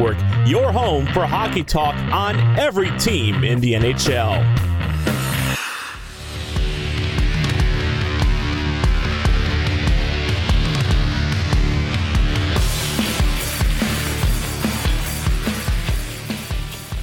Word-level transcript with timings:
Network, 0.00 0.48
your 0.48 0.72
home 0.72 1.04
for 1.08 1.26
hockey 1.26 1.62
talk 1.62 1.94
on 2.10 2.34
every 2.58 2.90
team 2.98 3.44
in 3.44 3.60
the 3.60 3.74
NHL. 3.74 4.42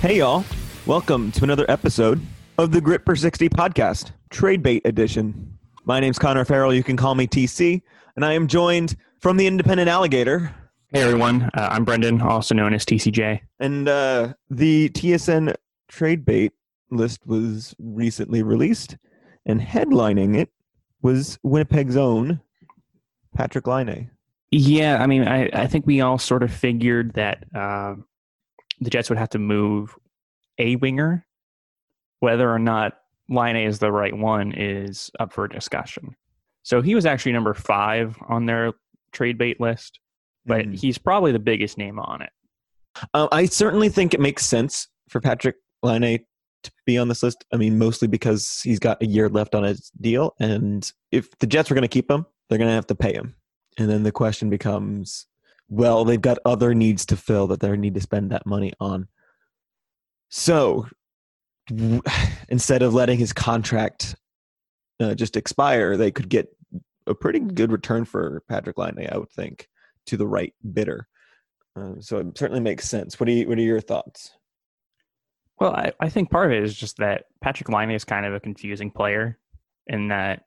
Hey, 0.02 0.18
y'all. 0.18 0.44
Welcome 0.88 1.32
to 1.34 1.44
another 1.44 1.66
episode 1.70 2.20
of 2.58 2.72
the 2.72 2.82
Grit 2.82 3.06
Per 3.06 3.16
60 3.16 3.48
podcast, 3.50 4.12
Trade 4.32 4.64
Bait 4.64 4.82
Edition. 4.86 5.56
My 5.86 6.00
name's 6.00 6.18
Connor 6.18 6.46
Farrell. 6.46 6.74
You 6.74 6.84
can 6.84 6.98
call 6.98 7.14
me 7.14 7.28
TC, 7.28 7.80
and 8.16 8.26
I 8.26 8.34
am 8.34 8.48
joined 8.48 8.96
from 9.20 9.38
the 9.38 9.46
Independent 9.46 9.88
Alligator. 9.88 10.52
Hey 10.94 11.02
everyone, 11.02 11.50
uh, 11.54 11.68
I'm 11.70 11.84
Brendan, 11.84 12.22
also 12.22 12.56
known 12.56 12.74
as 12.74 12.86
TCJ. 12.86 13.42
And 13.60 13.90
uh, 13.90 14.36
the 14.50 14.88
TSN 14.92 15.54
Trade 15.90 16.24
Bait 16.24 16.54
list 16.90 17.28
was 17.28 17.76
recently 17.78 18.42
released, 18.42 18.96
and 19.46 19.60
headlining 19.60 20.38
it 20.38 20.50
was 21.02 21.40
Winnipeg's 21.44 21.98
own 21.98 22.40
Patrik 23.38 23.68
Laine. 23.68 24.10
Yeah, 24.52 25.04
I 25.04 25.08
mean, 25.08 25.28
I, 25.28 25.50
I 25.52 25.68
think 25.68 25.86
we 25.86 26.00
all 26.00 26.18
sort 26.18 26.42
of 26.42 26.54
figured 26.54 27.16
that 27.16 27.44
uh, 27.54 27.96
the 28.80 28.90
Jets 28.90 29.10
would 29.10 29.20
have 29.20 29.32
to 29.32 29.40
move 29.40 29.94
a 30.58 30.78
winger. 30.78 31.26
Whether 32.22 32.50
or 32.50 32.60
not 32.60 32.98
Laine 33.28 33.58
is 33.58 33.80
the 33.80 33.92
right 33.92 34.18
one 34.18 34.54
is 34.54 35.12
up 35.20 35.34
for 35.34 35.50
discussion. 35.50 36.16
So 36.64 36.82
he 36.82 36.96
was 36.96 37.06
actually 37.06 37.34
number 37.34 37.54
five 37.54 38.18
on 38.30 38.46
their 38.46 38.72
trade 39.12 39.38
bait 39.38 39.60
list, 39.60 40.00
but 40.48 40.66
Mhm. 40.66 40.80
he's 40.80 40.98
probably 40.98 41.32
the 41.32 41.40
biggest 41.40 41.78
name 41.78 42.00
on 42.00 42.22
it. 42.24 42.32
Uh, 43.14 43.28
I 43.32 43.46
certainly 43.46 43.90
think 43.90 44.14
it 44.14 44.20
makes 44.20 44.46
sense 44.46 44.88
for 45.10 45.22
Patrik 45.22 45.54
Laine 45.84 46.26
to 46.64 46.72
be 46.86 46.98
on 46.98 47.08
this 47.08 47.22
list. 47.22 47.46
I 47.54 47.58
mean, 47.58 47.78
mostly 47.78 48.08
because 48.08 48.62
he's 48.64 48.80
got 48.80 49.02
a 49.04 49.06
year 49.06 49.30
left 49.30 49.54
on 49.54 49.64
his 49.64 49.92
deal, 50.02 50.34
and 50.40 50.92
if 51.12 51.38
the 51.38 51.46
Jets 51.48 51.70
were 51.70 51.76
going 51.76 51.84
to 51.84 51.88
keep 51.88 52.10
him, 52.10 52.26
they're 52.50 52.58
going 52.58 52.70
to 52.70 52.74
have 52.74 52.88
to 52.88 52.96
pay 52.96 53.14
him. 53.14 53.36
And 53.78 53.88
then 53.90 54.02
the 54.04 54.12
question 54.12 54.50
becomes, 54.50 55.28
well, 55.70 56.04
they've 56.04 56.20
got 56.22 56.40
other 56.46 56.74
needs 56.74 57.06
to 57.08 57.16
fill 57.18 57.46
that 57.48 57.60
they 57.60 57.76
need 57.78 57.94
to 57.94 58.02
spend 58.02 58.32
that 58.32 58.46
money 58.48 58.74
on. 58.80 59.08
So 60.30 60.88
w- 61.68 62.02
instead 62.50 62.82
of 62.82 62.94
letting 62.94 63.20
his 63.20 63.34
contract 63.34 64.16
uh, 65.00 65.14
just 65.14 65.38
expire, 65.38 65.96
they 65.98 66.10
could 66.12 66.30
get 66.30 66.48
a 67.06 67.14
pretty 67.14 67.40
good 67.40 67.72
return 67.72 68.04
for 68.06 68.42
Patrik 68.50 68.78
Laine, 68.78 69.08
I 69.12 69.18
would 69.18 69.30
think, 69.32 69.68
to 70.08 70.18
the 70.18 70.28
right 70.28 70.54
bidder. 70.74 71.08
Um, 71.76 72.02
so 72.02 72.18
it 72.18 72.38
certainly 72.38 72.62
makes 72.62 72.90
sense. 72.90 73.20
What 73.20 73.28
do 73.28 73.34
you? 73.34 73.48
What 73.48 73.58
are 73.58 73.62
your 73.62 73.82
thoughts? 73.82 74.32
Well, 75.60 75.74
I, 75.74 75.92
I 76.00 76.10
think 76.10 76.30
part 76.30 76.52
of 76.52 76.58
it 76.58 76.64
is 76.64 76.76
just 76.76 76.98
that 76.98 77.26
Patrik 77.44 77.74
Laine 77.74 77.92
is 77.92 78.04
kind 78.04 78.26
of 78.26 78.34
a 78.34 78.40
confusing 78.40 78.92
player 78.92 79.40
in 79.88 80.10
that 80.10 80.44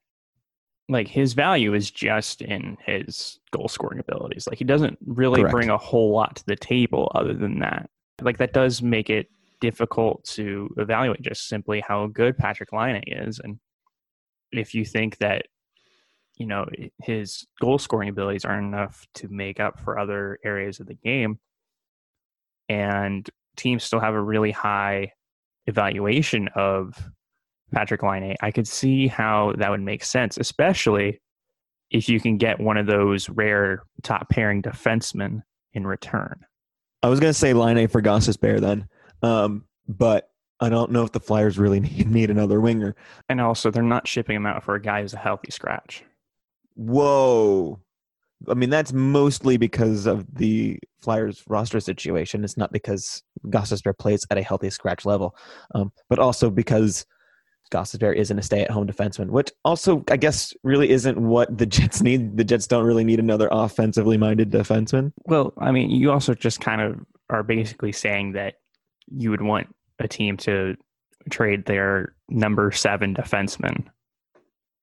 like 0.88 1.08
his 1.08 1.34
value 1.34 1.74
is 1.74 1.90
just 1.90 2.42
in 2.42 2.76
his 2.84 3.38
goal 3.52 3.68
scoring 3.68 4.00
abilities. 4.00 4.46
Like 4.48 4.58
he 4.58 4.64
doesn't 4.64 4.98
really 5.06 5.40
Correct. 5.40 5.54
bring 5.54 5.70
a 5.70 5.78
whole 5.78 6.12
lot 6.12 6.36
to 6.36 6.46
the 6.46 6.56
table 6.56 7.10
other 7.14 7.32
than 7.32 7.60
that. 7.60 7.88
Like 8.20 8.38
that 8.38 8.52
does 8.52 8.82
make 8.82 9.08
it 9.08 9.28
difficult 9.60 10.24
to 10.24 10.68
evaluate 10.78 11.22
just 11.22 11.48
simply 11.48 11.80
how 11.80 12.08
good 12.08 12.36
Patrik 12.36 12.72
Laine 12.72 13.02
is. 13.06 13.38
And 13.38 13.58
if 14.52 14.74
you 14.74 14.84
think 14.84 15.18
that, 15.18 15.46
you 16.40 16.46
know, 16.46 16.66
his 17.02 17.46
goal 17.60 17.78
scoring 17.78 18.08
abilities 18.08 18.44
aren't 18.44 18.66
enough 18.66 19.06
to 19.14 19.28
make 19.28 19.60
up 19.60 19.78
for 19.78 19.98
other 19.98 20.38
areas 20.44 20.80
of 20.80 20.86
the 20.86 20.94
game, 20.94 21.38
and 22.68 23.28
teams 23.56 23.84
still 23.84 24.00
have 24.00 24.14
a 24.14 24.20
really 24.20 24.50
high 24.50 25.12
evaluation 25.66 26.48
of 26.56 27.10
Patrik 27.74 28.02
Laine, 28.02 28.36
I 28.40 28.50
could 28.50 28.66
see 28.66 29.06
how 29.06 29.52
that 29.58 29.70
would 29.70 29.80
make 29.80 30.04
sense, 30.04 30.38
especially 30.38 31.20
if 31.90 32.08
you 32.08 32.20
can 32.20 32.36
get 32.36 32.60
one 32.60 32.76
of 32.76 32.86
those 32.86 33.28
rare 33.28 33.82
top 34.02 34.28
pairing 34.28 34.62
defensemen 34.62 35.42
in 35.72 35.86
return. 35.86 36.40
I 37.02 37.08
was 37.08 37.20
going 37.20 37.30
to 37.30 37.38
say 37.38 37.52
Laine 37.52 37.88
for 37.88 38.02
Gostisbehere 38.02 38.60
then, 38.60 38.88
um, 39.22 39.64
but 39.88 40.30
I 40.60 40.68
don't 40.68 40.90
know 40.90 41.04
if 41.04 41.12
the 41.12 41.20
Flyers 41.20 41.58
really 41.58 41.80
need, 41.80 42.10
need 42.10 42.30
another 42.30 42.60
winger. 42.60 42.96
And 43.28 43.40
also, 43.40 43.70
they're 43.70 43.82
not 43.82 44.08
shipping 44.08 44.36
him 44.36 44.46
out 44.46 44.62
for 44.62 44.74
a 44.74 44.82
guy 44.82 45.02
who's 45.02 45.14
a 45.14 45.18
healthy 45.18 45.50
scratch. 45.50 46.04
Whoa. 46.74 47.80
I 48.48 48.54
mean, 48.54 48.70
that's 48.70 48.92
mostly 48.92 49.56
because 49.56 50.06
of 50.06 50.26
the 50.34 50.78
Flyers 51.02 51.42
roster 51.46 51.80
situation. 51.80 52.44
It's 52.44 52.56
not 52.56 52.72
because 52.72 53.22
Gostisbehere 53.46 53.98
plays 53.98 54.24
at 54.30 54.38
a 54.38 54.42
healthy 54.42 54.70
scratch 54.70 55.04
level, 55.04 55.36
um, 55.74 55.92
but 56.08 56.18
also 56.18 56.50
because 56.50 57.04
Gostisbehere 57.70 58.16
isn't 58.16 58.38
a 58.38 58.42
stay 58.42 58.62
at 58.62 58.70
home 58.70 58.86
defenseman, 58.86 59.30
which 59.30 59.50
also, 59.64 60.02
I 60.10 60.16
guess, 60.16 60.52
really 60.64 60.90
isn't 60.90 61.18
what 61.20 61.56
the 61.56 61.66
Jets 61.66 62.02
need. 62.02 62.36
The 62.36 62.44
Jets 62.44 62.66
don't 62.66 62.84
really 62.84 63.04
need 63.04 63.20
another 63.20 63.48
offensively 63.50 64.16
minded 64.16 64.50
defenseman. 64.50 65.12
Well, 65.26 65.52
I 65.58 65.70
mean, 65.70 65.90
you 65.90 66.10
also 66.10 66.34
just 66.34 66.60
kind 66.60 66.80
of 66.80 67.00
are 67.28 67.42
basically 67.42 67.92
saying 67.92 68.32
that 68.32 68.54
you 69.08 69.30
would 69.30 69.42
want 69.42 69.68
a 69.98 70.08
team 70.08 70.36
to 70.38 70.76
trade 71.30 71.66
their 71.66 72.14
number 72.28 72.72
seven 72.72 73.14
defenseman 73.14 73.86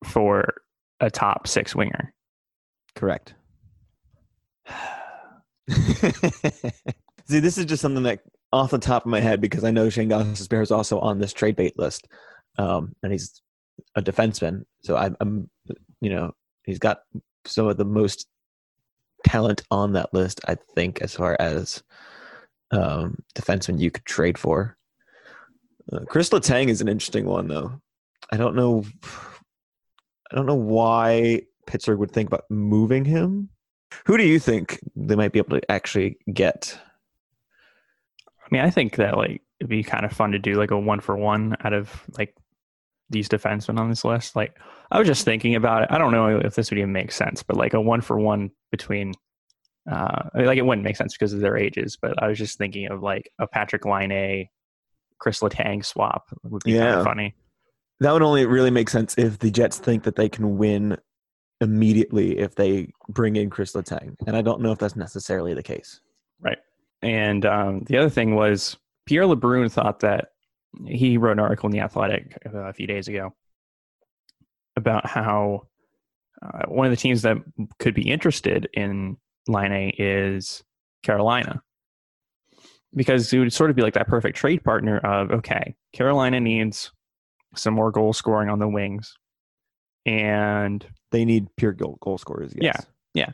for 0.05 0.53
a 0.99 1.09
top 1.09 1.47
six 1.47 1.75
winger. 1.75 2.13
Correct. 2.95 3.33
See, 7.29 7.39
this 7.39 7.57
is 7.57 7.65
just 7.65 7.81
something 7.81 8.03
that 8.03 8.21
off 8.53 8.71
the 8.71 8.77
top 8.77 9.05
of 9.05 9.11
my 9.11 9.19
head 9.19 9.41
because 9.41 9.63
I 9.63 9.71
know 9.71 9.89
Shayne 9.89 10.09
Gostisbehere 10.09 10.61
is 10.61 10.71
also 10.71 10.99
on 10.99 11.19
this 11.19 11.33
trade 11.33 11.57
bait 11.57 11.77
list, 11.77 12.07
um, 12.57 12.93
and 13.03 13.11
he's 13.11 13.41
a 13.95 14.01
defenseman. 14.01 14.63
So 14.81 14.95
I'm, 14.95 15.17
I'm, 15.19 15.49
you 15.99 16.09
know, 16.09 16.31
he's 16.63 16.79
got 16.79 16.99
some 17.45 17.67
of 17.67 17.77
the 17.77 17.85
most 17.85 18.27
talent 19.25 19.63
on 19.71 19.93
that 19.93 20.13
list. 20.13 20.39
I 20.47 20.55
think 20.75 21.01
as 21.01 21.13
far 21.13 21.35
as 21.39 21.83
um, 22.71 23.17
defenseman 23.35 23.79
you 23.79 23.91
could 23.91 24.05
trade 24.05 24.37
for. 24.37 24.77
Uh, 25.91 26.05
Kris 26.05 26.29
Letang 26.29 26.69
is 26.69 26.81
an 26.81 26.87
interesting 26.87 27.25
one, 27.25 27.47
though. 27.47 27.81
I 28.31 28.37
don't 28.37 28.55
know. 28.55 28.83
I 30.31 30.35
don't 30.35 30.45
know 30.45 30.55
why 30.55 31.43
Pittsburgh 31.65 31.99
would 31.99 32.11
think 32.11 32.27
about 32.27 32.45
moving 32.49 33.05
him. 33.05 33.49
Who 34.05 34.17
do 34.17 34.23
you 34.23 34.39
think 34.39 34.79
they 34.95 35.15
might 35.15 35.31
be 35.31 35.39
able 35.39 35.59
to 35.59 35.71
actually 35.71 36.17
get? 36.33 36.77
I 38.27 38.47
mean, 38.51 38.61
I 38.61 38.69
think 38.69 38.95
that 38.97 39.17
like 39.17 39.41
it'd 39.59 39.69
be 39.69 39.83
kind 39.83 40.05
of 40.05 40.11
fun 40.11 40.31
to 40.31 40.39
do 40.39 40.55
like 40.55 40.71
a 40.71 40.79
one 40.79 40.99
for 40.99 41.15
one 41.17 41.55
out 41.63 41.73
of 41.73 42.03
like 42.17 42.35
these 43.09 43.29
defensemen 43.29 43.79
on 43.79 43.89
this 43.89 44.03
list. 44.03 44.35
Like 44.35 44.57
I 44.91 44.99
was 44.99 45.07
just 45.07 45.25
thinking 45.25 45.55
about 45.55 45.83
it. 45.83 45.89
I 45.91 45.97
don't 45.97 46.11
know 46.11 46.37
if 46.37 46.55
this 46.55 46.69
would 46.69 46.77
even 46.77 46.91
make 46.91 47.11
sense, 47.11 47.43
but 47.43 47.57
like 47.57 47.73
a 47.73 47.81
one 47.81 48.01
for 48.01 48.19
one 48.19 48.51
between 48.71 49.13
uh 49.89 50.29
I 50.33 50.37
mean, 50.37 50.47
like 50.47 50.57
it 50.57 50.65
wouldn't 50.65 50.83
make 50.83 50.97
sense 50.97 51.13
because 51.13 51.33
of 51.33 51.39
their 51.39 51.57
ages, 51.57 51.97
but 52.01 52.21
I 52.21 52.27
was 52.27 52.37
just 52.37 52.57
thinking 52.57 52.87
of 52.87 53.01
like 53.01 53.31
a 53.39 53.47
Patrik 53.47 53.85
Laine 53.85 54.49
Kris 55.19 55.39
Letang 55.39 55.83
swap 55.83 56.29
would 56.43 56.63
be 56.63 56.77
kind 56.77 56.95
of 56.95 57.03
funny. 57.03 57.35
That 57.99 58.11
would 58.11 58.21
only 58.21 58.45
really 58.45 58.71
make 58.71 58.89
sense 58.89 59.15
if 59.17 59.39
the 59.39 59.49
Jets 59.49 59.79
think 59.79 60.03
that 60.03 60.15
they 60.15 60.29
can 60.29 60.57
win 60.57 60.97
immediately 61.61 62.37
if 62.37 62.55
they 62.55 62.91
bring 63.09 63.35
in 63.35 63.49
Kris 63.49 63.73
Letang, 63.73 64.15
and 64.27 64.35
I 64.35 64.41
don't 64.41 64.61
know 64.61 64.71
if 64.71 64.79
that's 64.79 64.95
necessarily 64.95 65.53
the 65.53 65.63
case. 65.63 65.99
Right. 66.39 66.59
And 67.01 67.45
um, 67.45 67.83
the 67.87 67.97
other 67.97 68.09
thing 68.09 68.35
was 68.35 68.77
Pierre 69.05 69.23
LeBrun 69.23 69.71
thought 69.71 69.99
that 70.01 70.29
he 70.85 71.17
wrote 71.17 71.33
an 71.33 71.39
article 71.39 71.67
in 71.67 71.71
the 71.71 71.79
Athletic 71.79 72.37
a 72.45 72.73
few 72.73 72.87
days 72.87 73.07
ago 73.07 73.33
about 74.75 75.05
how 75.07 75.67
uh, 76.41 76.63
one 76.67 76.85
of 76.85 76.91
the 76.91 76.97
teams 76.97 77.23
that 77.23 77.37
could 77.79 77.95
be 77.95 78.11
interested 78.11 78.69
in 78.73 79.17
Laine 79.47 79.93
is 79.97 80.63
Carolina. 81.03 81.61
Because 82.95 83.31
it 83.33 83.39
would 83.39 83.53
sort 83.53 83.69
of 83.69 83.75
be 83.75 83.81
like 83.81 83.93
that 83.95 84.07
perfect 84.07 84.37
trade 84.37 84.63
partner 84.63 84.99
of 84.99 85.31
okay, 85.31 85.75
Carolina 85.93 86.39
needs 86.39 86.91
some 87.55 87.73
more 87.73 87.91
goal 87.91 88.13
scoring 88.13 88.49
on 88.49 88.59
the 88.59 88.67
wings, 88.67 89.13
and 90.05 90.85
They 91.11 91.25
need 91.25 91.47
pure 91.57 91.73
goal, 91.73 91.97
goal 92.01 92.17
scorers. 92.17 92.53
Yes. 92.59 92.85
Yeah. 93.13 93.25
Yeah. 93.25 93.31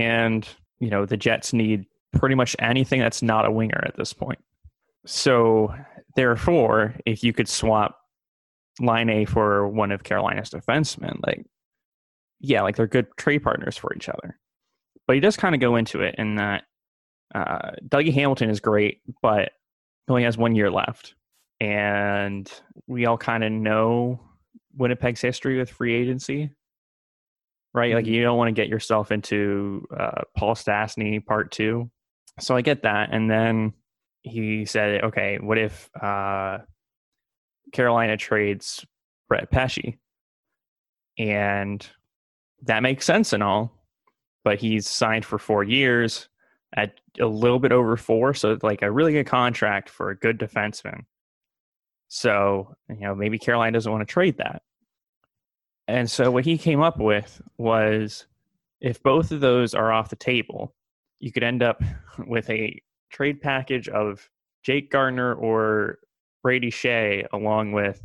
And 0.00 0.48
you 0.78 0.90
know 0.90 1.06
the 1.06 1.16
Jets 1.16 1.52
need 1.52 1.84
pretty 2.12 2.34
much 2.34 2.56
anything 2.58 3.00
that's 3.00 3.22
not 3.22 3.46
a 3.46 3.50
winger 3.50 3.82
at 3.86 3.96
this 3.96 4.12
point. 4.12 4.38
So 5.06 5.74
therefore, 6.16 6.94
if 7.06 7.22
you 7.22 7.32
could 7.32 7.48
swap 7.48 7.96
Laine 8.80 9.26
for 9.26 9.68
one 9.68 9.92
of 9.92 10.04
Carolina's 10.04 10.50
defensemen, 10.50 11.18
like 11.26 11.44
yeah, 12.40 12.62
like 12.62 12.76
they're 12.76 12.86
good 12.86 13.06
trade 13.16 13.42
partners 13.42 13.76
for 13.76 13.92
each 13.94 14.08
other. 14.08 14.38
But 15.06 15.14
he 15.14 15.20
does 15.20 15.36
kind 15.36 15.54
of 15.54 15.60
go 15.60 15.76
into 15.76 16.00
it 16.00 16.14
in 16.18 16.36
that 16.36 16.64
uh, 17.34 17.72
Dougie 17.88 18.12
Hamilton 18.14 18.48
is 18.50 18.60
great, 18.60 19.00
but 19.22 19.50
he 20.06 20.10
only 20.10 20.22
has 20.24 20.38
one 20.38 20.54
year 20.54 20.70
left, 20.70 21.14
and 21.60 22.50
we 22.86 23.06
all 23.06 23.18
kind 23.18 23.44
of 23.44 23.52
know 23.52 24.20
Winnipeg's 24.76 25.20
history 25.20 25.58
with 25.58 25.70
free 25.70 25.94
agency 25.94 26.50
right? 27.72 27.94
Like 27.94 28.04
Mhm. 28.04 28.08
you 28.08 28.22
don't 28.22 28.36
want 28.36 28.48
to 28.48 28.52
get 28.52 28.68
yourself 28.68 29.12
into 29.12 29.86
uh, 29.96 30.22
Paul 30.36 30.54
Stastny 30.54 31.24
part 31.24 31.52
two. 31.52 31.90
So 32.40 32.56
I 32.56 32.62
get 32.62 32.82
that. 32.82 33.10
And 33.12 33.30
then 33.30 33.74
he 34.22 34.64
said, 34.64 35.04
okay, 35.04 35.38
what 35.38 35.58
if 35.58 35.88
uh, 35.94 36.58
Carolina 37.72 38.16
trades 38.16 38.84
Brett 39.28 39.50
Pesce? 39.50 39.96
And 41.18 41.86
that 42.62 42.82
makes 42.82 43.04
sense 43.04 43.32
and 43.32 43.42
all, 43.42 43.72
but 44.44 44.58
he's 44.58 44.88
signed 44.88 45.24
for 45.24 45.38
four 45.38 45.64
years 45.64 46.28
at 46.74 46.94
a 47.20 47.26
little 47.26 47.58
bit 47.58 47.72
over 47.72 47.96
four. 47.96 48.34
So, 48.34 48.58
like 48.62 48.82
a 48.82 48.90
really 48.90 49.12
good 49.12 49.26
contract 49.26 49.88
for 49.90 50.10
a 50.10 50.16
good 50.16 50.38
defenseman. 50.38 51.04
So, 52.12 52.74
you 52.88 52.96
know, 52.96 53.14
maybe 53.14 53.38
Carolina 53.38 53.72
doesn't 53.72 53.90
want 53.90 54.06
to 54.06 54.12
trade 54.12 54.36
that. 54.38 54.62
And 55.86 56.10
so, 56.10 56.30
what 56.30 56.44
he 56.44 56.58
came 56.58 56.80
up 56.80 56.98
with 56.98 57.40
was 57.56 58.26
if 58.80 59.00
both 59.02 59.30
of 59.30 59.40
those 59.40 59.74
are 59.74 59.92
off 59.92 60.10
the 60.10 60.16
table, 60.16 60.74
you 61.20 61.30
could 61.30 61.44
end 61.44 61.62
up 61.62 61.82
with 62.26 62.50
a 62.50 62.82
trade 63.10 63.40
package 63.40 63.88
of 63.88 64.28
Jake 64.64 64.90
Gardiner 64.90 65.34
or 65.34 65.98
Brady 66.42 66.72
Skjei 66.72 67.26
along 67.32 67.72
with 67.72 68.02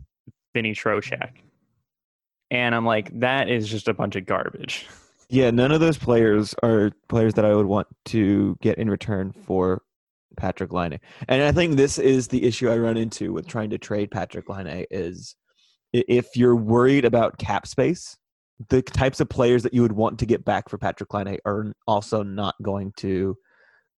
Vinny 0.53 0.73
Trocheck. 0.73 1.31
And 2.51 2.75
I'm 2.75 2.85
like, 2.85 3.19
that 3.19 3.49
is 3.49 3.67
just 3.67 3.87
a 3.87 3.93
bunch 3.93 4.15
of 4.15 4.25
garbage. 4.25 4.87
Yeah, 5.27 5.49
none 5.49 5.71
of 5.71 5.79
those 5.79 5.97
players 5.97 6.53
are 6.61 6.91
players 7.07 7.33
that 7.33 7.45
I 7.45 7.55
would 7.55 7.65
want 7.65 7.87
to 8.05 8.55
get 8.61 8.77
in 8.77 8.91
return 8.91 9.31
for 9.31 9.81
Patrik 10.35 10.71
Laine. 10.73 10.99
And 11.27 11.41
I 11.43 11.51
think 11.51 11.75
this 11.75 11.97
is 11.97 12.27
the 12.27 12.43
issue 12.43 12.69
I 12.69 12.77
run 12.77 12.97
into 12.97 13.33
with 13.33 13.47
trying 13.47 13.69
to 13.71 13.77
trade 13.77 14.11
Patrik 14.11 14.49
Laine 14.49 14.85
is 14.91 15.35
if 15.93 16.35
you're 16.35 16.55
worried 16.55 17.05
about 17.05 17.37
cap 17.37 17.67
space, 17.67 18.17
the 18.69 18.81
types 18.81 19.19
of 19.19 19.29
players 19.29 19.63
that 19.63 19.73
you 19.73 19.81
would 19.81 19.91
want 19.91 20.19
to 20.19 20.25
get 20.25 20.45
back 20.45 20.69
for 20.69 20.77
Patrik 20.77 21.13
Laine 21.13 21.37
are 21.45 21.73
also 21.87 22.23
not 22.23 22.55
going 22.61 22.93
to 22.97 23.35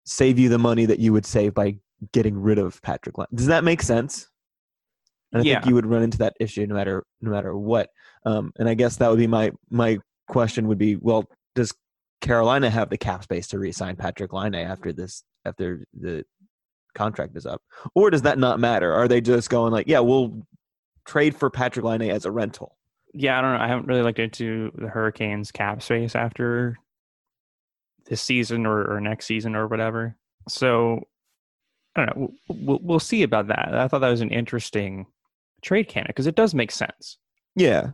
save 0.05 0.39
you 0.39 0.49
the 0.49 0.57
money 0.57 0.85
that 0.85 0.99
you 0.99 1.13
would 1.13 1.25
save 1.25 1.53
by 1.53 1.77
getting 2.13 2.37
rid 2.37 2.57
of 2.57 2.81
Patrik 2.81 3.17
Laine. 3.17 3.27
Does 3.33 3.47
that 3.47 3.63
make 3.63 3.81
sense? 3.81 4.27
And 5.31 5.41
I 5.41 5.45
Yeah. 5.45 5.55
think 5.55 5.67
you 5.67 5.75
would 5.75 5.85
run 5.85 6.03
into 6.03 6.17
that 6.19 6.35
issue 6.39 6.65
no 6.65 6.75
matter 6.75 7.03
no 7.21 7.31
matter 7.31 7.57
what. 7.57 7.89
Um, 8.25 8.51
and 8.57 8.69
I 8.69 8.73
guess 8.73 8.97
that 8.97 9.09
would 9.09 9.19
be 9.19 9.27
my 9.27 9.51
my 9.69 9.99
question 10.27 10.67
would 10.67 10.77
be, 10.77 10.95
well, 10.95 11.25
does 11.55 11.73
Carolina 12.21 12.69
have 12.69 12.89
the 12.89 12.97
cap 12.97 13.23
space 13.23 13.47
to 13.47 13.59
re-sign 13.59 13.95
Patrik 13.95 14.33
Laine 14.33 14.55
after 14.55 14.91
this 14.91 15.23
after 15.47 15.85
the 15.99 16.23
contract 16.95 17.35
is 17.35 17.45
up, 17.45 17.61
or 17.95 18.09
does 18.09 18.23
that 18.23 18.37
not 18.37 18.59
matter? 18.59 18.91
Are 18.93 19.07
they 19.07 19.21
just 19.21 19.49
going 19.49 19.71
like, 19.71 19.87
yeah, 19.87 19.99
we'll 19.99 20.45
trade 21.05 21.35
for 21.35 21.49
Patrik 21.49 21.83
Laine 21.83 22.11
as 22.11 22.25
a 22.25 22.31
rental? 22.31 22.77
Yeah, 23.13 23.39
I 23.39 23.41
don't 23.41 23.53
know. 23.53 23.59
I 23.59 23.67
haven't 23.67 23.87
really 23.87 24.03
looked 24.03 24.19
into 24.19 24.71
the 24.75 24.87
Hurricanes 24.87 25.51
cap 25.51 25.81
space 25.81 26.15
after 26.15 26.77
this 28.05 28.21
season 28.21 28.65
or, 28.65 28.83
or 28.83 29.01
next 29.01 29.25
season 29.25 29.55
or 29.55 29.67
whatever. 29.67 30.15
So 30.49 31.01
I 31.95 32.05
don't 32.05 32.17
know. 32.17 32.33
We'll, 32.49 32.79
we'll, 32.81 32.99
see 32.99 33.23
about 33.23 33.47
that. 33.47 33.73
I 33.73 33.87
thought 33.87 34.01
that 34.01 34.09
was 34.09 34.21
an 34.21 34.31
interesting 34.31 35.07
trade 35.61 35.87
candidate 35.87 36.15
because 36.15 36.27
it 36.27 36.35
does 36.35 36.53
make 36.53 36.71
sense. 36.71 37.17
Yeah, 37.55 37.91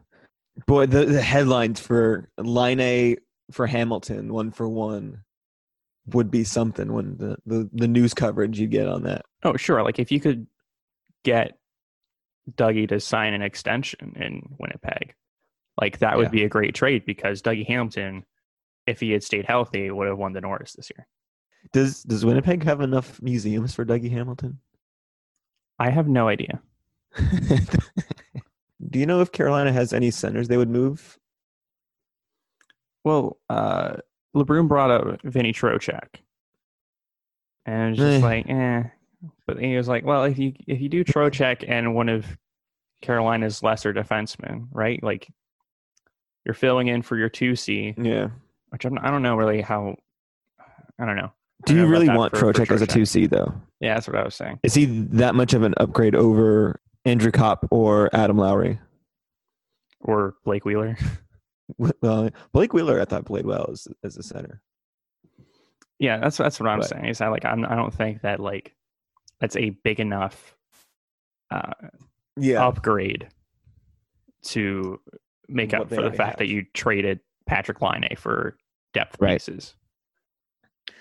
boy, 0.68 0.88
the, 0.88 1.06
the 1.06 1.22
headlines 1.22 1.80
for 1.80 2.30
Laine 2.38 3.18
for 3.52 3.68
Hamilton, 3.68 4.34
one 4.34 4.52
for 4.52 4.68
one, 4.68 5.24
would 6.08 6.30
be 6.30 6.44
something 6.44 6.92
when 6.92 7.18
the, 7.18 7.38
the, 7.46 7.70
the 7.74 7.88
news 7.88 8.14
coverage 8.14 8.60
you 8.60 8.68
get 8.68 8.88
on 8.88 9.04
that. 9.04 9.24
Oh, 9.44 9.56
sure. 9.56 9.84
Like 9.84 10.00
if 10.00 10.12
you 10.12 10.20
could 10.20 10.48
get 11.24 11.58
Dougie 12.56 12.90
to 12.90 13.00
sign 13.00 13.34
an 13.34 13.42
extension 13.42 14.14
in 14.18 14.42
Winnipeg, 14.60 15.14
like 15.80 16.00
that 16.00 16.18
would 16.18 16.26
Yeah. 16.26 16.30
be 16.32 16.44
a 16.44 16.50
great 16.50 16.76
trade 16.76 17.06
because 17.06 17.42
Dougie 17.42 17.66
Hamilton, 17.66 18.26
if 18.86 19.00
he 19.00 19.12
had 19.12 19.24
stayed 19.24 19.46
healthy, 19.46 19.90
would 19.92 20.08
have 20.08 20.18
won 20.18 20.34
the 20.34 20.42
Norris 20.42 20.74
this 20.74 20.92
year. 20.96 21.08
Does 21.72 22.04
does 22.04 22.26
Winnipeg 22.26 22.64
have 22.64 22.82
enough 22.82 23.22
museums 23.22 23.74
for 23.74 23.86
Dougie 23.86 24.12
Hamilton? 24.12 24.60
I 25.80 25.90
have 25.90 26.10
no 26.10 26.28
idea. 26.28 26.62
Do 28.90 29.00
you 29.00 29.06
know 29.06 29.22
if 29.22 29.32
Carolina 29.32 29.72
has 29.72 29.94
any 29.94 30.12
centers 30.12 30.50
they 30.50 30.58
would 30.58 30.70
move? 30.70 31.18
Well, 33.06 33.38
uh, 33.50 33.98
LeBrun 34.36 34.68
brought 34.68 34.92
up 34.92 35.22
Vinny 35.24 35.54
Trocheck, 35.54 36.16
and 37.66 37.92
it's 37.92 38.00
just 38.00 38.24
Eh. 38.24 38.26
like, 38.26 38.50
eh. 38.50 38.84
But 39.48 39.60
he 39.60 39.76
was 39.78 39.88
like, 39.88 40.06
well, 40.06 40.24
if 40.26 40.38
you 40.38 40.54
if 40.68 40.82
you 40.82 40.90
do 40.90 41.04
Trocheck 41.04 41.64
and 41.68 41.96
one 41.96 42.10
of 42.10 42.26
Carolina's 43.02 43.62
lesser 43.64 43.94
defensemen, 43.94 44.68
right? 44.72 45.02
Like 45.04 45.28
you're 46.46 46.54
filling 46.56 46.88
in 46.88 47.02
for 47.02 47.18
your 47.18 47.30
two 47.30 47.56
C, 47.56 47.94
Yeah. 47.98 48.30
which 48.70 48.84
I'm, 48.86 48.98
I 49.00 49.10
don't 49.12 49.22
know 49.22 49.36
really 49.36 49.62
how. 49.62 49.96
I 51.00 51.06
don't 51.06 51.16
know. 51.16 51.32
Do 51.66 51.74
don't 51.74 51.78
you 51.78 51.84
know 51.84 51.90
really 51.90 52.10
want 52.10 52.36
for- 52.36 52.52
for 52.52 52.54
Trocheck 52.54 52.72
as 52.72 52.82
a 52.82 52.88
two 52.88 53.06
C 53.06 53.26
though? 53.28 53.54
Yeah, 53.80 53.94
that's 53.96 54.08
what 54.08 54.18
I 54.18 54.24
was 54.24 54.36
saying. 54.36 54.60
Is 54.64 54.74
he 54.74 54.86
that 54.86 55.36
much 55.36 55.54
of 55.54 55.64
an 55.64 55.74
upgrade 55.78 56.16
over 56.16 56.82
Andrew 57.06 57.32
Copp 57.32 57.66
or 57.72 58.10
Adam 58.14 58.38
Lowry? 58.38 58.80
Or 60.02 60.36
Blake 60.44 60.66
Wheeler. 60.66 60.98
Well, 62.02 62.30
Blake 62.52 62.74
Wheeler 62.74 63.00
I 63.02 63.06
thought 63.06 63.26
played 63.26 63.46
well 63.46 63.70
as 63.72 63.88
as 64.04 64.18
a 64.18 64.24
center. 64.24 64.62
yeah, 66.00 66.18
that's 66.20 66.38
that's 66.38 66.60
what 66.60 66.70
I'm 66.70 66.80
Right. 66.80 66.88
saying. 66.90 67.06
Is 67.06 67.18
that 67.20 67.32
like 67.32 67.46
I'm, 67.46 67.66
I 67.66 67.76
don't 67.76 67.94
think 67.94 68.22
that 68.22 68.40
like 68.40 68.76
that's 69.40 69.56
a 69.56 69.72
big 69.72 70.00
enough 70.00 70.56
uh, 71.52 71.74
Yeah. 72.38 72.66
upgrade 72.66 73.28
to 74.46 75.00
make 75.48 75.72
What 75.72 75.82
up 75.82 75.90
for 75.90 76.02
the 76.02 76.12
fact 76.12 76.38
that 76.40 76.48
you 76.48 76.66
traded 76.74 77.20
Patrik 77.50 77.82
Laine 77.82 78.16
for 78.18 78.58
depth 78.94 79.18
Right. 79.20 79.34
pieces. 79.34 79.76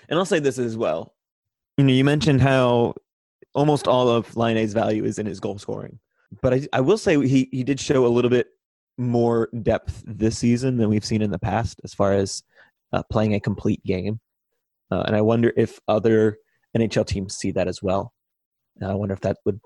And 0.09 0.19
I'll 0.19 0.25
say 0.25 0.39
this 0.39 0.59
as 0.59 0.77
well. 0.77 1.15
You 1.77 1.85
know, 1.85 1.93
you 1.93 2.03
mentioned 2.03 2.41
how 2.41 2.95
almost 3.55 3.87
all 3.87 4.09
of 4.09 4.35
Laine's 4.37 4.73
value 4.73 5.05
is 5.05 5.17
in 5.19 5.25
his 5.25 5.39
goal 5.39 5.57
scoring. 5.57 5.99
But 6.41 6.53
I, 6.53 6.67
I 6.73 6.81
will 6.81 6.97
say 6.97 7.15
he, 7.27 7.47
he 7.51 7.63
did 7.63 7.79
show 7.79 8.05
a 8.05 8.09
little 8.09 8.29
bit 8.29 8.47
more 8.97 9.49
depth 9.61 10.03
this 10.05 10.37
season 10.37 10.77
than 10.77 10.89
we've 10.89 11.05
seen 11.05 11.21
in 11.21 11.31
the 11.31 11.39
past 11.39 11.79
as 11.83 11.93
far 11.93 12.13
as 12.13 12.43
uh, 12.91 13.03
playing 13.11 13.33
a 13.33 13.39
complete 13.39 13.83
game. 13.83 14.19
Uh, 14.91 15.03
and 15.07 15.15
I 15.15 15.21
wonder 15.21 15.51
if 15.57 15.79
other 15.87 16.37
NHL 16.77 17.05
teams 17.05 17.35
see 17.35 17.51
that 17.51 17.67
as 17.67 17.81
well. 17.81 18.13
And 18.79 18.91
I 18.91 18.93
wonder 18.93 19.13
if 19.13 19.21
that 19.21 19.37
would 19.45 19.59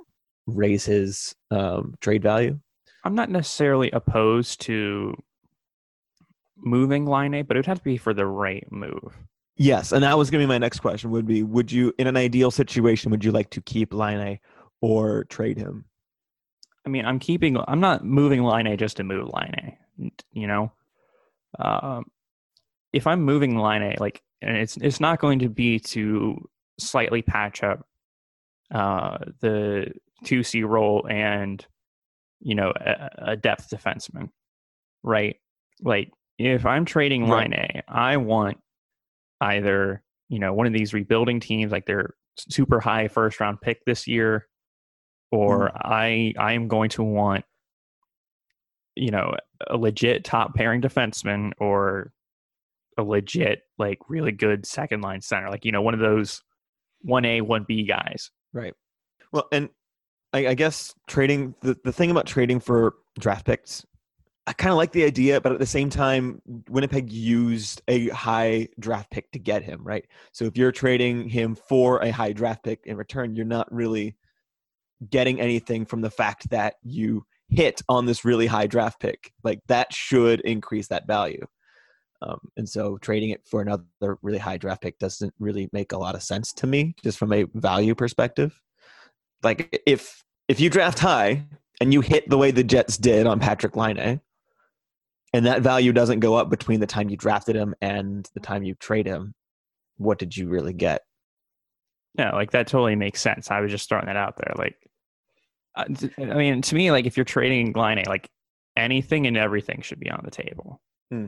raise 0.45 0.85
his 0.85 1.35
um, 1.51 1.95
trade 1.99 2.23
value. 2.23 2.59
I'm 3.03 3.15
not 3.15 3.29
necessarily 3.29 3.91
opposed 3.91 4.61
to 4.61 5.13
moving 6.57 7.05
Laine, 7.05 7.43
but 7.45 7.55
it 7.55 7.59
would 7.59 7.65
have 7.65 7.79
to 7.79 7.83
be 7.83 7.97
for 7.97 8.13
the 8.13 8.25
right 8.25 8.65
move. 8.71 9.17
Yes, 9.57 9.91
and 9.91 10.03
that 10.03 10.17
was 10.17 10.29
going 10.29 10.41
to 10.41 10.47
be 10.47 10.49
my 10.49 10.57
next 10.57 10.79
question. 10.79 11.09
Would 11.11 11.25
be, 11.25 11.43
would 11.43 11.71
you, 11.71 11.93
in 11.97 12.07
an 12.07 12.17
ideal 12.17 12.51
situation, 12.51 13.11
would 13.11 13.23
you 13.23 13.31
like 13.31 13.49
to 13.51 13.61
keep 13.61 13.93
Laine 13.93 14.39
or 14.81 15.23
trade 15.25 15.57
him? 15.57 15.85
I 16.87 16.89
mean, 16.89 17.05
I'm 17.05 17.19
keeping. 17.19 17.57
I'm 17.67 17.81
not 17.81 18.05
moving 18.05 18.43
Laine 18.43 18.77
just 18.77 18.95
to 18.95 19.03
move 19.03 19.27
Line 19.27 19.77
A. 20.01 20.11
You 20.31 20.47
know, 20.47 20.71
um, 21.59 22.05
if 22.93 23.05
I'm 23.05 23.23
moving 23.23 23.57
Laine, 23.57 23.97
like, 23.99 24.23
and 24.41 24.55
it's 24.55 24.77
it's 24.77 25.01
not 25.01 25.19
going 25.19 25.39
to 25.39 25.49
be 25.49 25.79
to 25.79 26.49
slightly 26.79 27.21
patch 27.21 27.61
up 27.61 27.85
uh, 28.73 29.17
the 29.41 29.91
two 30.23 30.43
C 30.43 30.63
role 30.63 31.05
and 31.09 31.65
you 32.39 32.55
know 32.55 32.71
a, 32.73 33.09
a 33.17 33.35
depth 33.35 33.69
defenseman, 33.69 34.29
right? 35.03 35.35
Like, 35.81 36.13
if 36.39 36.65
I'm 36.65 36.85
trading 36.85 37.27
Right. 37.27 37.51
Laine, 37.51 37.81
I 37.89 38.15
want 38.15 38.59
either 39.41 40.01
you 40.29 40.39
know 40.39 40.53
one 40.53 40.67
of 40.67 40.73
these 40.73 40.93
rebuilding 40.93 41.41
teams, 41.41 41.69
like 41.69 41.85
their 41.85 42.13
super 42.37 42.79
high 42.79 43.09
first 43.09 43.41
round 43.41 43.59
pick 43.59 43.83
this 43.83 44.07
year, 44.07 44.47
Mm-hmm. 45.33 45.43
or 45.43 45.71
I 45.75 46.33
I 46.37 46.53
am 46.53 46.67
going 46.67 46.89
to 46.91 47.03
want 47.03 47.45
you 48.95 49.11
know 49.11 49.35
a 49.67 49.77
legit 49.77 50.23
top 50.23 50.55
pairing 50.55 50.81
defenseman 50.81 51.51
or 51.59 52.11
a 52.97 53.03
legit 53.03 53.63
like 53.77 53.99
really 54.09 54.31
good 54.31 54.65
second 54.65 55.01
line 55.01 55.21
center, 55.21 55.49
like 55.49 55.65
you 55.65 55.71
know 55.71 55.81
one 55.81 55.93
of 55.93 55.99
those 55.99 56.41
one 57.01 57.25
A 57.25 57.41
one 57.41 57.65
B 57.67 57.83
guys. 57.83 58.31
Right. 58.53 58.73
Well, 59.31 59.47
and 59.51 59.69
I, 60.33 60.47
I 60.47 60.53
guess 60.53 60.93
trading 61.07 61.55
the, 61.61 61.77
the 61.83 61.91
thing 61.91 62.09
about 62.09 62.25
trading 62.25 62.59
for 62.59 62.95
draft 63.19 63.45
picks, 63.45 63.85
I 64.47 64.53
kind 64.53 64.71
of 64.71 64.77
like 64.77 64.93
the 64.93 65.03
idea, 65.03 65.41
but 65.41 65.51
at 65.51 65.59
the 65.59 65.65
same 65.65 65.89
time, 65.89 66.41
Winnipeg 66.69 67.11
used 67.11 67.81
a 67.87 68.07
high 68.09 68.69
draft 68.79 69.11
pick 69.11 69.31
to 69.33 69.39
get 69.39 69.61
him, 69.61 69.83
right? 69.83 70.05
So 70.31 70.45
if 70.45 70.57
you're 70.57 70.71
trading 70.71 71.27
him 71.27 71.55
for 71.55 71.99
a 71.99 72.11
high 72.11 72.31
draft 72.31 72.63
pick 72.63 72.79
in 72.85 72.95
return, 72.95 73.35
you're 73.35 73.45
not 73.45 73.71
really 73.73 74.15
getting 75.09 75.39
anything 75.39 75.85
from 75.85 76.01
the 76.01 76.09
fact 76.09 76.49
that 76.49 76.75
you 76.83 77.25
hit 77.49 77.81
on 77.87 78.05
this 78.05 78.25
really 78.25 78.47
high 78.47 78.67
draft 78.67 78.99
pick. 78.99 79.31
Like 79.43 79.61
that 79.67 79.93
should 79.93 80.41
increase 80.41 80.87
that 80.87 81.07
value. 81.07 81.45
Um, 82.21 82.39
and 82.57 82.67
so 82.67 82.97
trading 82.97 83.29
it 83.29 83.41
for 83.45 83.61
another 83.61 84.17
really 84.21 84.39
high 84.39 84.57
draft 84.57 84.81
pick 84.81 84.97
doesn't 84.97 85.33
really 85.39 85.69
make 85.71 85.91
a 85.91 85.97
lot 85.97 86.15
of 86.15 86.23
sense 86.23 86.51
to 86.53 86.67
me, 86.67 86.95
just 87.03 87.17
from 87.17 87.31
a 87.31 87.45
value 87.53 87.93
perspective. 87.93 88.59
Like 89.43 89.81
if 89.85 90.23
if 90.47 90.59
you 90.59 90.69
draft 90.69 90.99
high 90.99 91.45
and 91.79 91.93
you 91.93 92.01
hit 92.01 92.27
the 92.29 92.37
way 92.37 92.51
the 92.51 92.63
Jets 92.63 92.97
did 92.97 93.27
on 93.27 93.39
Patrik 93.39 93.75
Laine, 93.75 94.19
and 95.33 95.45
that 95.45 95.61
value 95.61 95.93
doesn't 95.93 96.21
go 96.21 96.35
up 96.35 96.49
between 96.49 96.79
the 96.79 96.87
time 96.87 97.09
you 97.09 97.17
drafted 97.17 97.55
him 97.55 97.75
and 97.81 98.27
the 98.33 98.39
time 98.39 98.63
you 98.63 98.73
trade 98.75 99.05
him, 99.05 99.35
what 99.97 100.17
did 100.17 100.35
you 100.35 100.47
really 100.47 100.73
get? 100.73 101.01
No, 102.17 102.31
like 102.33 102.51
that 102.51 102.67
totally 102.67 102.95
makes 102.95 103.21
sense. 103.21 103.51
I 103.51 103.61
was 103.61 103.71
just 103.71 103.89
throwing 103.89 104.07
that 104.07 104.15
out 104.15 104.37
there. 104.37 104.53
Like, 104.57 104.75
uh, 105.75 105.85
I 106.17 106.35
mean, 106.35 106.61
to 106.61 106.75
me, 106.75 106.91
like 106.91 107.05
if 107.05 107.15
you're 107.15 107.23
trading 107.23 107.73
Laine, 107.73 108.03
like 108.07 108.29
anything 108.75 109.27
and 109.27 109.37
everything 109.37 109.81
should 109.81 109.99
be 109.99 110.09
on 110.09 110.21
the 110.23 110.31
table. 110.31 110.81
Hmm. 111.11 111.27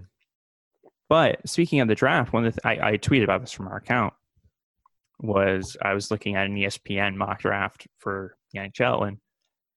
But 1.07 1.47
speaking 1.47 1.79
of 1.79 1.87
the 1.87 1.95
draft, 1.95 2.33
one 2.33 2.45
of 2.45 2.53
the 2.53 2.61
th- 2.61 2.79
I, 2.79 2.91
I 2.91 2.97
tweeted 2.97 3.23
about 3.23 3.41
this 3.41 3.51
from 3.51 3.67
our 3.67 3.77
account 3.77 4.13
was 5.19 5.75
I 5.81 5.93
was 5.93 6.11
looking 6.11 6.35
at 6.35 6.45
an 6.45 6.55
ESPN 6.55 7.15
mock 7.15 7.41
draft 7.41 7.87
for 7.97 8.35
the 8.53 8.59
NHL, 8.59 9.07
and 9.07 9.17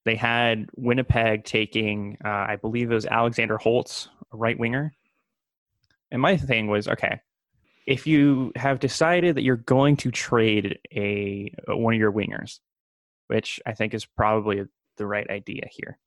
they 0.04 0.14
had 0.14 0.68
Winnipeg 0.76 1.44
taking, 1.44 2.18
uh, 2.24 2.28
I 2.28 2.56
believe 2.56 2.90
it 2.90 2.94
was 2.94 3.06
Alexander 3.06 3.58
Holtz, 3.58 4.08
a 4.32 4.36
right 4.36 4.58
winger. 4.58 4.94
And 6.10 6.20
my 6.20 6.36
thing 6.36 6.66
was, 6.66 6.88
okay, 6.88 7.20
if 7.86 8.06
you 8.06 8.52
have 8.56 8.78
decided 8.78 9.34
that 9.36 9.42
you're 9.42 9.56
going 9.56 9.96
to 9.98 10.10
trade 10.10 10.78
a 10.94 11.52
one 11.68 11.94
of 11.94 12.00
your 12.00 12.12
wingers, 12.12 12.60
which 13.26 13.60
I 13.66 13.72
think 13.72 13.94
is 13.94 14.04
probably 14.04 14.64
the 14.96 15.06
right 15.06 15.28
idea 15.28 15.66
here, 15.70 15.98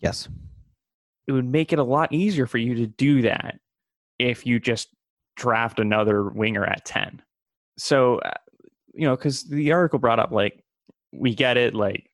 Yes. 0.00 0.28
it 1.26 1.32
would 1.32 1.46
make 1.46 1.72
it 1.72 1.78
a 1.78 1.84
lot 1.84 2.12
easier 2.12 2.46
for 2.46 2.58
you 2.58 2.74
to 2.74 2.86
do 2.86 3.22
that 3.22 3.58
if 4.18 4.46
you 4.46 4.60
just 4.60 4.88
draft 5.36 5.80
another 5.80 6.28
winger 6.28 6.64
at 6.64 6.84
10. 6.84 7.22
So, 7.78 8.18
uh, 8.18 8.32
you 8.92 9.06
know, 9.08 9.16
because 9.16 9.44
the 9.44 9.72
article 9.72 9.98
brought 9.98 10.20
up, 10.20 10.30
like, 10.30 10.62
we 11.12 11.34
get 11.34 11.56
it, 11.56 11.74
like, 11.74 12.10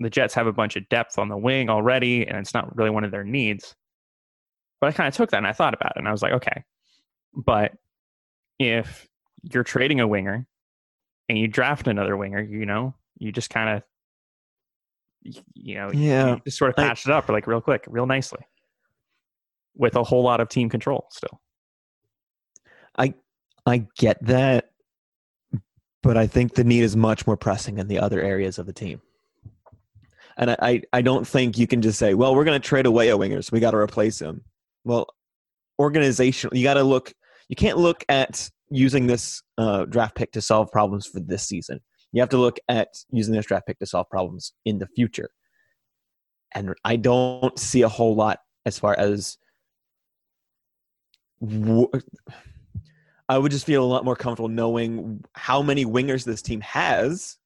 the 0.00 0.10
Jets 0.10 0.34
have 0.34 0.46
a 0.46 0.52
bunch 0.52 0.74
of 0.76 0.88
depth 0.88 1.18
on 1.18 1.28
the 1.28 1.36
wing 1.36 1.68
already, 1.70 2.26
and 2.26 2.38
it's 2.38 2.54
not 2.54 2.74
really 2.76 2.90
one 2.90 3.04
of 3.04 3.10
their 3.12 3.22
needs. 3.22 3.76
But 4.80 4.88
I 4.88 4.92
kind 4.92 5.08
of 5.08 5.14
took 5.14 5.30
that 5.30 5.38
and 5.38 5.46
I 5.46 5.52
thought 5.52 5.74
about 5.74 5.92
it, 5.94 5.98
and 5.98 6.08
I 6.08 6.12
was 6.12 6.22
like, 6.22 6.32
okay, 6.32 6.64
but 7.34 7.72
if 8.58 9.08
you're 9.42 9.64
trading 9.64 10.00
a 10.00 10.06
winger 10.06 10.46
and 11.28 11.38
you 11.38 11.48
draft 11.48 11.86
another 11.88 12.16
winger, 12.16 12.40
you 12.40 12.66
know, 12.66 12.94
you 13.18 13.32
just 13.32 13.50
kind 13.50 13.68
of, 13.76 13.82
you 15.54 15.74
know, 15.76 15.90
Yeah. 15.92 16.34
you 16.34 16.40
just 16.44 16.58
sort 16.58 16.70
of 16.76 16.82
I- 16.84 16.90
it 16.92 17.06
up 17.08 17.28
like 17.28 17.46
real 17.46 17.60
quick, 17.60 17.84
real 17.88 18.06
nicely, 18.06 18.40
with 19.74 19.96
a 19.96 20.02
whole 20.04 20.22
lot 20.22 20.40
of 20.40 20.48
team 20.48 20.68
control 20.68 21.06
still. 21.10 21.40
I 22.96 23.14
I 23.66 23.86
get 23.96 24.22
that, 24.26 24.70
but 26.02 26.16
I 26.18 26.26
think 26.26 26.54
the 26.54 26.64
need 26.64 26.82
is 26.82 26.96
much 26.96 27.26
more 27.26 27.36
pressing 27.36 27.78
in 27.78 27.88
the 27.88 27.98
other 27.98 28.20
areas 28.20 28.58
of 28.58 28.66
the 28.66 28.72
team. 28.74 29.00
And 30.36 30.50
I, 30.50 30.56
I, 30.60 30.82
I 30.94 31.02
don't 31.02 31.26
think 31.26 31.56
you 31.58 31.66
can 31.66 31.80
just 31.80 31.98
say, 31.98 32.12
well, 32.14 32.34
we're 32.34 32.44
going 32.44 32.60
to 32.60 32.68
trade 32.68 32.86
away 32.86 33.08
a 33.08 33.16
winger, 33.16 33.40
so 33.40 33.50
we 33.52 33.60
got 33.60 33.70
to 33.70 33.76
replace 33.78 34.20
him. 34.20 34.42
Well, 34.84 35.06
organizational, 35.78 36.56
you 36.56 36.62
got 36.64 36.74
to 36.74 36.82
look, 36.82 37.14
you 37.48 37.56
can't 37.56 37.78
look 37.78 38.04
at 38.08 38.50
using 38.70 39.06
this 39.06 39.42
uh, 39.58 39.84
draft 39.84 40.14
pick 40.14 40.32
to 40.32 40.40
solve 40.40 40.70
problems 40.70 41.06
for 41.06 41.20
this 41.20 41.46
season. 41.46 41.80
You 42.12 42.20
have 42.20 42.30
to 42.30 42.38
look 42.38 42.58
at 42.68 42.88
using 43.10 43.34
this 43.34 43.46
draft 43.46 43.66
pick 43.66 43.78
to 43.80 43.86
solve 43.86 44.08
problems 44.08 44.52
in 44.64 44.78
the 44.78 44.86
future. 44.86 45.30
And 46.54 46.74
I 46.84 46.96
don't 46.96 47.58
see 47.58 47.82
a 47.82 47.88
whole 47.88 48.14
lot 48.14 48.38
as 48.66 48.78
far 48.78 48.94
as. 48.98 49.36
wh- 51.44 51.92
I 53.28 53.38
would 53.38 53.52
just 53.52 53.66
feel 53.66 53.82
a 53.82 53.86
lot 53.86 54.04
more 54.04 54.16
comfortable 54.16 54.50
knowing 54.50 55.24
how 55.32 55.62
many 55.62 55.86
wingers 55.86 56.24
this 56.24 56.42
team 56.42 56.60
has 56.60 57.38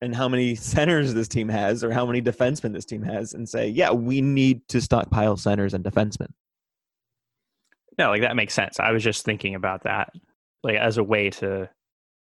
and 0.00 0.14
how 0.14 0.28
many 0.28 0.56
centers 0.56 1.14
this 1.14 1.28
team 1.28 1.48
has 1.48 1.84
or 1.84 1.92
how 1.92 2.04
many 2.04 2.20
defensemen 2.20 2.72
this 2.72 2.84
team 2.84 3.02
has 3.02 3.32
and 3.32 3.48
say, 3.48 3.68
yeah, 3.68 3.92
we 3.92 4.20
need 4.20 4.66
to 4.68 4.80
stockpile 4.80 5.36
centers 5.36 5.72
and 5.72 5.84
defensemen. 5.84 6.32
No, 7.98 8.10
like 8.10 8.22
that 8.22 8.36
makes 8.36 8.54
sense. 8.54 8.80
I 8.80 8.92
was 8.92 9.02
just 9.02 9.24
thinking 9.24 9.54
about 9.54 9.84
that, 9.84 10.12
like 10.62 10.76
as 10.76 10.98
a 10.98 11.04
way 11.04 11.30
to 11.30 11.68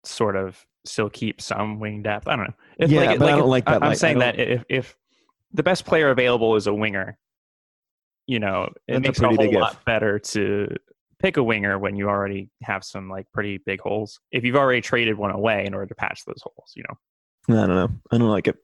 sort 0.04 0.36
of 0.36 0.66
still 0.86 1.10
keep 1.10 1.42
some 1.42 1.80
wing 1.80 2.04
depth. 2.04 2.28
I 2.28 2.36
don't 2.36 2.46
know. 2.46 2.54
If, 2.78 2.92
Yeah, 2.92 3.16
but 3.18 3.34
I 3.34 3.38
don't 3.38 3.50
like 3.50 3.66
that 3.66 3.84
I'm. 3.84 3.92
I 3.92 3.94
saying 3.94 4.20
that 4.20 4.40
if 4.40 4.64
if 4.70 4.96
the 5.54 5.64
best 5.64 5.86
player 5.86 6.10
available 6.10 6.56
is 6.56 6.68
a 6.68 6.74
winger, 6.74 7.18
you 8.28 8.40
know, 8.40 8.70
it 8.88 9.02
makes 9.02 9.20
it 9.20 9.24
a 9.24 9.28
whole 9.28 9.38
big 9.38 9.54
if. 9.54 9.60
lot 9.60 9.84
better 9.86 10.20
to 10.20 10.68
pick 11.20 11.38
a 11.38 11.44
winger 11.44 11.80
when 11.80 11.96
you 11.96 12.10
already 12.10 12.50
have 12.62 12.84
some 12.84 13.10
like 13.10 13.32
pretty 13.32 13.58
big 13.58 13.80
holes. 13.80 14.20
If 14.32 14.44
you've 14.44 14.56
already 14.56 14.82
traded 14.82 15.18
one 15.18 15.32
away 15.32 15.66
in 15.66 15.74
order 15.74 15.88
to 15.88 15.96
patch 15.96 16.26
those 16.26 16.42
holes, 16.44 16.74
you 16.76 16.84
know. 16.88 16.98
I 17.48 17.68
don't 17.68 17.76
know. 17.76 17.90
I 18.12 18.18
don't 18.18 18.30
like 18.30 18.48
it. 18.48 18.58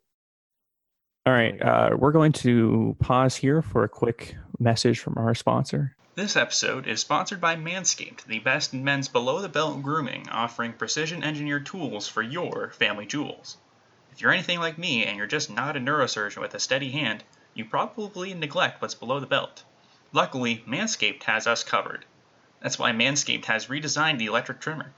All 1.28 1.34
right, 1.34 1.62
uh, 1.62 1.92
we're 1.96 2.12
going 2.12 2.32
to 2.34 2.96
pause 3.00 3.36
here 3.36 3.62
for 3.62 3.84
a 3.84 3.90
quick 3.90 4.36
message 4.58 5.00
from 5.00 5.20
our 5.20 5.36
sponsor. 5.36 5.96
This 6.14 6.36
episode 6.36 6.88
is 6.88 7.00
sponsored 7.00 7.40
by 7.40 7.56
Manscaped, 7.56 8.26
the 8.26 8.40
best 8.40 8.74
in 8.74 8.84
men's 8.84 9.08
below 9.08 9.40
the 9.40 9.48
belt 9.48 9.82
grooming, 9.82 10.28
offering 10.28 10.74
precision 10.74 11.24
engineered 11.24 11.66
tools 11.66 12.10
for 12.10 12.22
your 12.22 12.72
family 12.72 13.06
jewels. 13.06 13.56
If 14.12 14.20
you're 14.20 14.34
anything 14.34 14.60
like 14.60 14.78
me 14.78 15.06
and 15.06 15.16
you're 15.16 15.26
just 15.26 15.50
not 15.50 15.78
a 15.78 15.80
neurosurgeon 15.80 16.42
with 16.42 16.54
a 16.54 16.60
steady 16.60 16.92
hand, 16.92 17.24
you 17.54 17.64
probably 17.64 18.34
neglect 18.34 18.82
what's 18.82 18.94
below 18.94 19.22
the 19.22 19.26
belt. 19.26 19.64
Luckily, 20.12 20.66
Manscaped 20.68 21.24
has 21.24 21.48
us 21.48 21.64
covered. 21.64 22.04
That's 22.60 22.78
why 22.78 22.92
Manscaped 22.92 23.46
has 23.46 23.68
redesigned 23.68 24.18
the 24.18 24.26
electric 24.26 24.60
trimmer. 24.60 24.92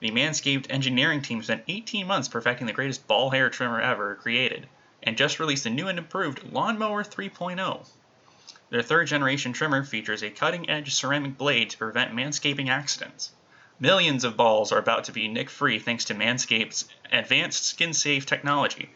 The 0.00 0.10
Manscaped 0.10 0.66
engineering 0.68 1.22
team 1.22 1.44
spent 1.44 1.62
18 1.68 2.08
months 2.08 2.26
perfecting 2.26 2.66
the 2.66 2.72
greatest 2.72 3.06
ball 3.06 3.30
hair 3.30 3.50
trimmer 3.50 3.80
ever 3.80 4.16
created, 4.16 4.68
and 5.00 5.16
just 5.16 5.38
released 5.38 5.66
a 5.66 5.70
new 5.70 5.86
and 5.86 5.96
improved 5.96 6.42
Lawnmower 6.42 7.04
3.0. 7.04 7.86
Their 8.70 8.82
third 8.82 9.08
generation 9.08 9.52
trimmer 9.52 9.82
features 9.82 10.22
a 10.22 10.30
cutting 10.30 10.70
edge 10.70 10.94
ceramic 10.94 11.36
blade 11.36 11.70
to 11.70 11.76
prevent 11.76 12.14
manscaping 12.14 12.68
accidents. 12.68 13.32
Millions 13.80 14.22
of 14.22 14.36
balls 14.36 14.70
are 14.70 14.78
about 14.78 15.04
to 15.04 15.12
be 15.12 15.26
nick 15.26 15.50
free 15.50 15.80
thanks 15.80 16.04
to 16.04 16.14
Manscaped's 16.14 16.88
advanced 17.10 17.64
skin 17.64 17.92
safe 17.92 18.26
technology. 18.26 18.90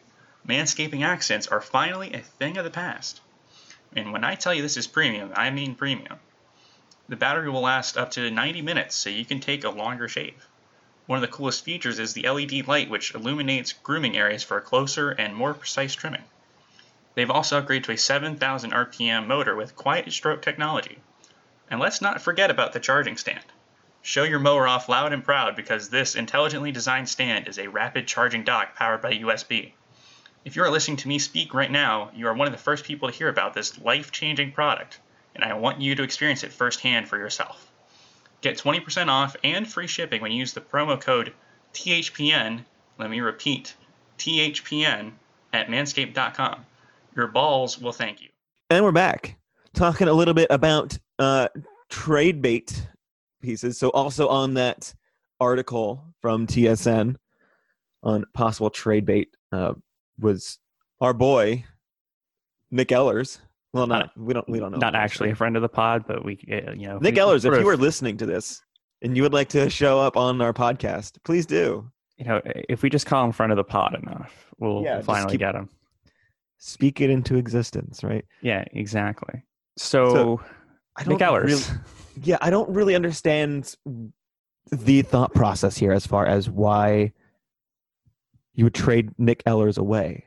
Manscaping 0.47 1.05
accidents 1.05 1.49
are 1.49 1.61
finally 1.61 2.13
a 2.15 2.21
thing 2.21 2.57
of 2.57 2.63
the 2.63 2.71
past. 2.71 3.21
And 3.97 4.13
when 4.13 4.23
I 4.23 4.37
tell 4.37 4.55
you 4.55 4.63
this 4.63 4.77
is 4.77 4.87
premium, 4.87 5.33
I 5.35 5.51
mean 5.51 5.75
premium. 5.75 6.21
The 7.09 7.17
battery 7.17 7.51
will 7.51 7.63
last 7.63 7.97
up 7.97 8.13
to 8.13 8.31
90 8.31 8.63
minutes, 8.63 8.95
so 8.95 9.11
you 9.11 9.25
can 9.25 9.41
take 9.41 9.65
a 9.65 9.71
longer 9.71 10.07
shave. 10.07 10.47
One 11.07 11.17
of 11.17 11.23
the 11.23 11.37
coolest 11.37 11.65
features 11.65 11.99
is 11.99 12.13
the 12.13 12.29
LED 12.29 12.69
light, 12.69 12.89
which 12.89 13.13
illuminates 13.13 13.73
grooming 13.73 14.17
areas 14.17 14.45
for 14.45 14.57
a 14.57 14.63
closer 14.63 15.11
and 15.11 15.35
more 15.35 15.53
precise 15.53 15.95
trimming. 15.95 16.25
They've 17.15 17.31
also 17.31 17.61
upgraded 17.61 17.85
to 17.85 17.93
a 17.93 17.97
7,000 17.97 18.73
RPM 18.73 19.27
motor 19.27 19.55
with 19.55 19.77
quiet 19.77 20.13
stroke 20.13 20.43
technology. 20.43 20.99
And 21.71 21.81
let's 21.81 22.01
not 22.01 22.21
forget 22.21 22.51
about 22.51 22.73
the 22.73 22.81
charging 22.81 23.17
stand. 23.17 23.45
Show 24.03 24.25
your 24.25 24.39
mower 24.39 24.69
off 24.69 24.89
loud 24.89 25.13
and 25.13 25.25
proud 25.25 25.57
because 25.57 25.89
this 25.89 26.15
intelligently 26.15 26.73
designed 26.73 27.09
stand 27.09 27.49
is 27.49 27.59
a 27.59 27.69
rapid 27.69 28.07
charging 28.07 28.45
dock 28.45 28.77
powered 28.77 29.01
by 29.01 29.15
USB. 29.15 29.73
If 30.45 30.57
you 30.57 30.63
are 30.63 30.71
listening 30.71 30.99
to 30.99 31.09
me 31.09 31.19
speak 31.19 31.55
right 31.55 31.71
now, 31.71 32.11
you 32.15 32.27
are 32.29 32.35
one 32.35 32.47
of 32.47 32.53
the 32.53 32.59
first 32.59 32.85
people 32.85 33.09
to 33.09 33.17
hear 33.17 33.29
about 33.29 33.55
this 33.55 33.79
life 33.79 34.13
changing 34.13 34.53
product, 34.53 35.01
and 35.35 35.43
I 35.43 35.55
want 35.55 35.81
you 35.81 35.95
to 35.95 36.03
experience 36.03 36.45
it 36.45 36.53
firsthand 36.53 37.09
for 37.09 37.17
yourself. 37.17 37.71
Get 38.43 38.59
20% 38.59 39.09
off 39.09 39.37
and 39.43 39.67
free 39.67 39.87
shipping 39.87 40.21
when 40.21 40.33
you 40.33 40.39
use 40.39 40.53
the 40.53 40.61
promo 40.61 41.01
code 41.01 41.33
THPN. 41.73 42.65
Let 42.99 43.09
me 43.09 43.21
repeat 43.21 43.75
THPN 44.19 45.13
at 45.53 45.69
manscaped.com. 45.69 46.67
Your 47.17 47.29
balls 47.29 47.81
will 47.81 47.93
thank 47.93 48.21
you. 48.21 48.29
And 48.71 48.85
we're 48.85 48.93
back 48.93 49.37
talking 49.75 50.09
a 50.09 50.13
little 50.13 50.35
bit 50.35 50.49
about 50.51 50.97
uh, 51.19 51.49
trade 51.91 52.41
bait 52.43 52.87
pieces. 53.43 53.79
So, 53.79 53.91
also 53.91 54.29
on 54.29 54.55
that 54.55 54.93
article 55.41 56.05
from 56.21 56.47
TSN 56.47 57.17
on 58.03 58.25
possible 58.35 58.71
trade 58.71 59.05
bait 59.07 59.29
uh, 59.53 59.75
was 60.19 60.59
our 61.01 61.13
boy 61.13 61.65
Nick 62.71 62.89
Ehlers. 62.89 63.39
Well, 63.73 63.87
not 63.87 64.11
we 64.17 64.33
don't 64.33 64.49
we 64.49 64.61
don't 64.61 64.73
know. 64.73 64.79
Not 64.79 64.95
him 64.95 65.01
actually 65.01 65.31
a 65.31 65.35
friend 65.35 65.57
of 65.57 65.63
the 65.63 65.69
pod, 65.69 66.05
but 66.07 66.25
we, 66.25 66.39
uh, 66.51 66.73
you 66.73 66.87
know, 66.87 66.99
Nick 66.99 67.15
we- 67.15 67.21
Ehlers. 67.21 67.39
If 67.39 67.45
you 67.45 67.59
of- 67.59 67.65
were 67.65 67.77
listening 67.77 68.17
to 68.19 68.27
this 68.27 68.63
and 69.03 69.17
you 69.17 69.23
would 69.23 69.33
like 69.33 69.49
to 69.51 69.69
show 69.69 70.01
up 70.01 70.17
on 70.17 70.41
our 70.41 70.53
podcast, 70.53 71.19
please 71.25 71.45
do. 71.47 71.91
you 72.17 72.25
know, 72.25 72.41
if 72.69 72.83
we 72.85 72.89
just 72.91 73.07
call 73.07 73.25
him 73.25 73.33
friend 73.33 73.51
of 73.51 73.57
the 73.57 73.65
pod 73.65 73.95
enough, 74.01 74.47
we'll, 74.59 74.83
Yeah, 74.85 74.95
we'll 74.97 75.03
finally 75.03 75.33
keep- 75.33 75.41
get 75.41 75.55
him. 75.57 75.69
Speak 76.67 77.03
it 77.03 77.11
into 77.11 77.37
existence, 77.37 78.03
right? 78.03 78.25
Yeah, 78.41 78.65
exactly. 78.73 79.45
So, 79.77 80.41
I 80.97 81.05
Nick 81.05 81.19
Ehlers. 81.19 81.45
really- 81.45 81.81
yeah, 82.23 82.39
I 82.41 82.49
don't 82.49 82.71
really 82.71 82.95
understand 82.95 83.75
the 84.73 85.03
thought 85.03 85.35
process 85.35 85.77
here 85.77 85.93
as 85.93 86.07
far 86.07 86.25
as 86.25 86.49
why 86.49 87.13
you 88.55 88.65
would 88.65 88.73
trade 88.73 89.11
Nick 89.19 89.45
Ehlers 89.45 89.77
away. 89.77 90.25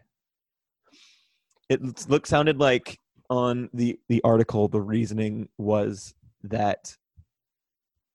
It 1.69 2.07
look 2.07 2.27
sounded 2.27 2.59
like 2.59 2.99
on 3.31 3.71
the 3.73 3.99
the 4.07 4.21
article 4.23 4.67
the 4.67 4.79
reasoning 4.79 5.49
was 5.57 6.13
that 6.43 6.95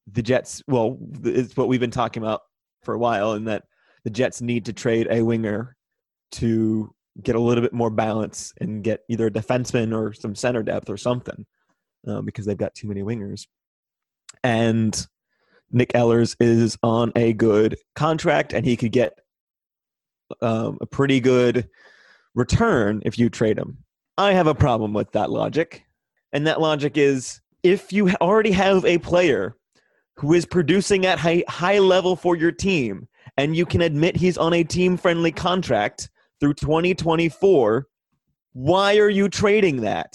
the 0.06 0.22
Jets 0.22 0.62
well 0.68 0.96
it's 1.24 1.56
what 1.56 1.66
we've 1.66 1.80
been 1.80 1.90
talking 1.90 2.22
about 2.22 2.42
for 2.84 2.94
a 2.94 2.98
while 2.98 3.32
and 3.32 3.48
that 3.48 3.64
the 4.04 4.10
Jets 4.10 4.40
need 4.40 4.64
to 4.66 4.72
trade 4.72 5.08
a 5.10 5.22
winger 5.22 5.76
to 6.32 6.94
get 7.20 7.36
a 7.36 7.40
little 7.40 7.62
bit 7.62 7.72
more 7.72 7.90
balance 7.90 8.52
and 8.60 8.82
get 8.82 9.00
either 9.08 9.26
a 9.26 9.30
defenseman 9.30 9.96
or 9.96 10.12
some 10.12 10.34
center 10.34 10.62
depth 10.62 10.88
or 10.88 10.96
something 10.96 11.46
um, 12.06 12.24
because 12.24 12.46
they've 12.46 12.56
got 12.56 12.74
too 12.74 12.88
many 12.88 13.02
wingers. 13.02 13.46
And 14.42 15.06
Nick 15.70 15.92
Ehlers 15.92 16.36
is 16.40 16.78
on 16.82 17.12
a 17.16 17.32
good 17.32 17.76
contract 17.94 18.52
and 18.52 18.64
he 18.64 18.76
could 18.76 18.92
get 18.92 19.18
um, 20.40 20.78
a 20.80 20.86
pretty 20.86 21.20
good 21.20 21.68
return 22.34 23.02
if 23.04 23.18
you 23.18 23.28
trade 23.28 23.58
him. 23.58 23.78
I 24.16 24.32
have 24.32 24.46
a 24.46 24.54
problem 24.54 24.92
with 24.92 25.12
that 25.12 25.30
logic. 25.30 25.84
And 26.32 26.46
that 26.46 26.60
logic 26.60 26.96
is 26.96 27.40
if 27.62 27.92
you 27.92 28.10
already 28.20 28.52
have 28.52 28.84
a 28.84 28.98
player 28.98 29.56
who 30.16 30.32
is 30.32 30.46
producing 30.46 31.06
at 31.06 31.18
high, 31.18 31.44
high 31.48 31.78
level 31.78 32.16
for 32.16 32.36
your 32.36 32.52
team 32.52 33.08
and 33.36 33.56
you 33.56 33.66
can 33.66 33.80
admit 33.80 34.16
he's 34.16 34.38
on 34.38 34.52
a 34.52 34.64
team 34.64 34.96
friendly 34.96 35.32
contract 35.32 36.10
through 36.42 36.54
2024, 36.54 37.86
why 38.52 38.96
are 38.96 39.08
you 39.08 39.28
trading 39.28 39.82
that? 39.82 40.12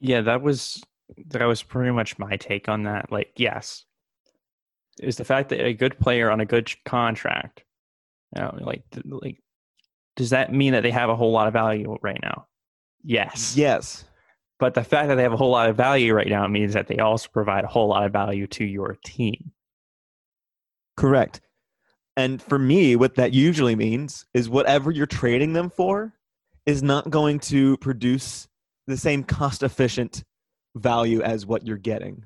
Yeah, 0.00 0.20
that 0.22 0.42
was 0.42 0.82
that 1.28 1.44
was 1.44 1.62
pretty 1.62 1.92
much 1.92 2.18
my 2.18 2.36
take 2.36 2.68
on 2.68 2.82
that. 2.82 3.12
Like, 3.12 3.30
yes, 3.36 3.84
is 5.00 5.16
the 5.16 5.24
fact 5.24 5.48
that 5.50 5.64
a 5.64 5.72
good 5.72 5.96
player 6.00 6.28
on 6.28 6.40
a 6.40 6.44
good 6.44 6.72
contract, 6.84 7.62
you 8.34 8.42
know, 8.42 8.58
like 8.60 8.82
like, 9.04 9.38
does 10.16 10.30
that 10.30 10.52
mean 10.52 10.72
that 10.72 10.82
they 10.82 10.90
have 10.90 11.08
a 11.08 11.14
whole 11.14 11.30
lot 11.30 11.46
of 11.46 11.52
value 11.52 11.96
right 12.02 12.20
now? 12.20 12.46
Yes. 13.04 13.56
Yes. 13.56 14.04
But 14.58 14.74
the 14.74 14.82
fact 14.82 15.06
that 15.06 15.14
they 15.14 15.22
have 15.22 15.32
a 15.32 15.36
whole 15.36 15.52
lot 15.52 15.70
of 15.70 15.76
value 15.76 16.12
right 16.14 16.28
now 16.28 16.48
means 16.48 16.74
that 16.74 16.88
they 16.88 16.98
also 16.98 17.28
provide 17.32 17.62
a 17.62 17.68
whole 17.68 17.88
lot 17.88 18.04
of 18.04 18.12
value 18.12 18.48
to 18.48 18.64
your 18.64 18.98
team. 19.04 19.52
Correct. 20.96 21.40
And 22.16 22.42
for 22.42 22.58
me, 22.58 22.96
what 22.96 23.14
that 23.14 23.32
usually 23.32 23.76
means 23.76 24.26
is 24.34 24.48
whatever 24.48 24.90
you're 24.90 25.06
trading 25.06 25.52
them 25.52 25.70
for 25.70 26.12
is 26.66 26.82
not 26.82 27.08
going 27.10 27.38
to 27.40 27.76
produce 27.78 28.48
the 28.86 28.96
same 28.96 29.22
cost 29.24 29.62
efficient 29.62 30.24
value 30.74 31.22
as 31.22 31.46
what 31.46 31.66
you're 31.66 31.76
getting. 31.78 32.24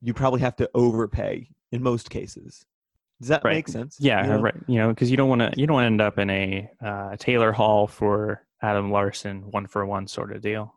You 0.00 0.14
probably 0.14 0.40
have 0.40 0.56
to 0.56 0.70
overpay 0.74 1.48
in 1.72 1.82
most 1.82 2.10
cases. 2.10 2.64
Does 3.20 3.28
that 3.28 3.44
Right. 3.44 3.54
make 3.56 3.68
sense? 3.68 3.96
Yeah, 4.00 4.22
You 4.22 4.30
know? 4.30 4.40
right. 4.40 4.54
You 4.66 4.78
know, 4.78 4.88
because 4.90 5.10
you 5.10 5.16
don't 5.16 5.28
want 5.28 5.40
to 5.42 5.52
you 5.56 5.66
don't 5.66 5.82
end 5.82 6.00
up 6.00 6.18
in 6.18 6.30
a 6.30 6.70
uh, 6.82 7.16
Taylor 7.16 7.52
Hall 7.52 7.86
for 7.86 8.46
Adam 8.62 8.90
Larsson 8.90 9.50
one 9.50 9.66
for 9.66 9.84
one 9.84 10.06
sort 10.06 10.32
of 10.32 10.40
deal. 10.40 10.74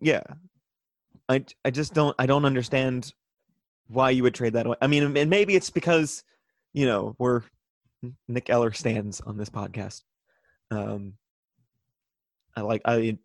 Yeah. 0.00 0.22
I 1.28 1.44
I 1.64 1.70
just 1.70 1.94
don't 1.94 2.14
I 2.18 2.26
don't 2.26 2.44
understand 2.44 3.12
why 3.88 4.10
you 4.10 4.24
would 4.24 4.34
trade 4.34 4.54
that 4.54 4.66
away. 4.66 4.76
I 4.80 4.88
mean, 4.88 5.16
and 5.16 5.30
maybe 5.30 5.54
it's 5.54 5.70
because 5.70 6.24
you 6.76 6.86
know 6.86 7.16
we're 7.18 7.42
Nick 8.28 8.50
Eller 8.50 8.72
stands 8.72 9.20
on 9.22 9.36
this 9.36 9.48
podcast. 9.48 10.02
Um, 10.70 11.14
I 12.54 12.60
like 12.60 12.82
I 12.84 13.18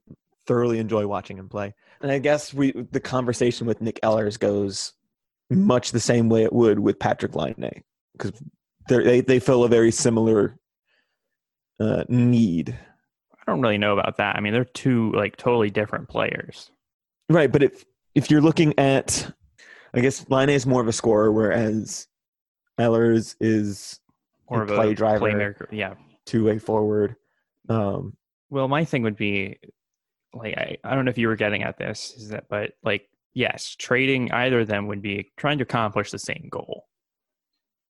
thoroughly 0.48 0.79
enjoy 0.79 1.05
watching 1.05 1.38
him 1.38 1.50
play, 1.50 1.75
and 2.01 2.12
I 2.12 2.17
guess 2.20 2.53
we 2.53 2.72
the 2.72 3.01
conversation 3.01 3.67
with 3.67 3.81
Nick 3.81 4.00
Ehlers 4.01 4.39
goes 4.39 4.93
much 5.50 5.91
the 5.91 6.00
same 6.00 6.29
way 6.29 6.43
it 6.43 6.53
would 6.53 6.79
with 6.79 6.98
Patrik 6.98 7.36
Laine 7.36 7.84
because 8.13 8.31
they 8.88 9.20
they 9.20 9.39
fill 9.39 9.65
a 9.65 9.70
very 9.70 9.91
similar 9.91 10.58
uh, 11.79 12.05
need. 12.08 12.70
I 13.34 13.51
don't 13.51 13.62
really 13.62 13.77
know 13.77 13.98
about 13.98 14.17
that. 14.17 14.38
I 14.38 14.39
mean, 14.39 14.53
they're 14.53 14.63
two 14.63 15.12
like 15.12 15.36
totally 15.36 15.70
different 15.70 16.08
players. 16.08 16.72
Right, 17.29 17.51
but 17.51 17.63
if 17.63 17.84
if 18.15 18.31
you're 18.31 18.41
looking 18.41 18.79
at, 18.79 19.29
I 19.93 20.00
guess 20.00 20.25
Laine 20.29 20.50
is 20.50 20.65
more 20.65 20.81
of 20.81 20.88
a 20.88 20.93
scorer, 20.93 21.34
whereas 21.34 22.08
Ehlers 22.82 23.36
is 23.40 24.00
Or 24.48 24.62
a 24.62 24.64
of 24.64 24.72
a 24.72 24.76
play 24.76 24.94
driver, 24.94 25.26
playmaker. 25.28 25.68
Yeah. 25.72 25.94
two 26.26 26.46
way 26.46 26.58
forward. 26.60 27.16
Um, 27.70 28.16
Well, 28.50 28.68
my 28.68 28.84
thing 28.86 29.04
would 29.04 29.16
be 29.18 29.58
like 30.34 30.58
I, 30.58 30.78
I 30.84 30.96
don't 30.96 31.06
know 31.06 31.10
if 31.12 31.18
you 31.18 31.28
were 31.28 31.36
getting 31.36 31.64
at 31.64 31.78
this, 31.78 32.14
is 32.18 32.30
that 32.30 32.46
but 32.50 32.74
like 32.84 33.08
yes, 33.34 33.76
trading 33.78 34.32
either 34.32 34.62
of 34.62 34.68
them 34.68 34.88
would 34.88 35.02
be 35.02 35.32
trying 35.38 35.58
to 35.60 35.64
accomplish 35.64 36.12
the 36.12 36.20
same 36.20 36.48
goal. 36.50 36.88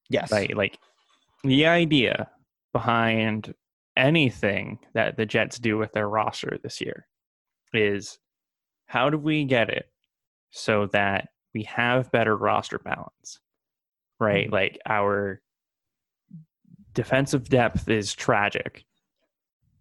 yes, 0.09 0.31
Right. 0.31 0.55
Like 0.55 0.77
the 1.43 1.65
idea 1.65 2.29
behind 2.73 3.53
anything 3.97 4.79
that 4.93 5.17
the 5.17 5.25
Jets 5.25 5.59
do 5.59 5.77
with 5.77 5.91
their 5.93 6.07
roster 6.07 6.57
this 6.63 6.79
year 6.81 7.07
is 7.73 8.17
how 8.87 9.09
do 9.09 9.17
we 9.17 9.43
get 9.45 9.69
it 9.69 9.85
so 10.51 10.85
that 10.87 11.29
we 11.53 11.63
have 11.63 12.11
better 12.11 12.35
roster 12.37 12.79
balance? 12.79 13.39
Right? 14.21 14.47
Mhm. 14.47 14.51
Like 14.53 14.79
our 14.85 15.41
defensive 16.93 17.49
depth 17.49 17.89
is 17.89 18.13
tragic 18.13 18.85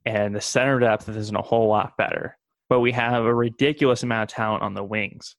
and 0.06 0.34
the 0.34 0.40
center 0.40 0.78
depth 0.80 1.08
isn't 1.08 1.36
a 1.36 1.42
whole 1.42 1.68
lot 1.68 1.96
better, 1.96 2.38
but 2.68 2.80
we 2.80 2.90
have 2.92 3.24
a 3.24 3.34
ridiculous 3.34 4.02
amount 4.02 4.30
of 4.30 4.34
talent 4.34 4.62
on 4.62 4.74
the 4.74 4.82
wings. 4.84 5.36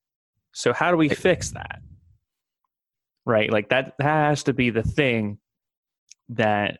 So 0.54 0.72
how 0.72 0.92
do 0.92 0.98
we 0.98 1.10
fix 1.10 1.52
that? 1.52 1.82
Right? 3.26 3.52
Like 3.52 3.70
that 3.70 3.96
that 3.98 4.04
has 4.06 4.44
to 4.44 4.54
be 4.54 4.70
the 4.70 4.84
thing 4.84 5.40
that 6.30 6.80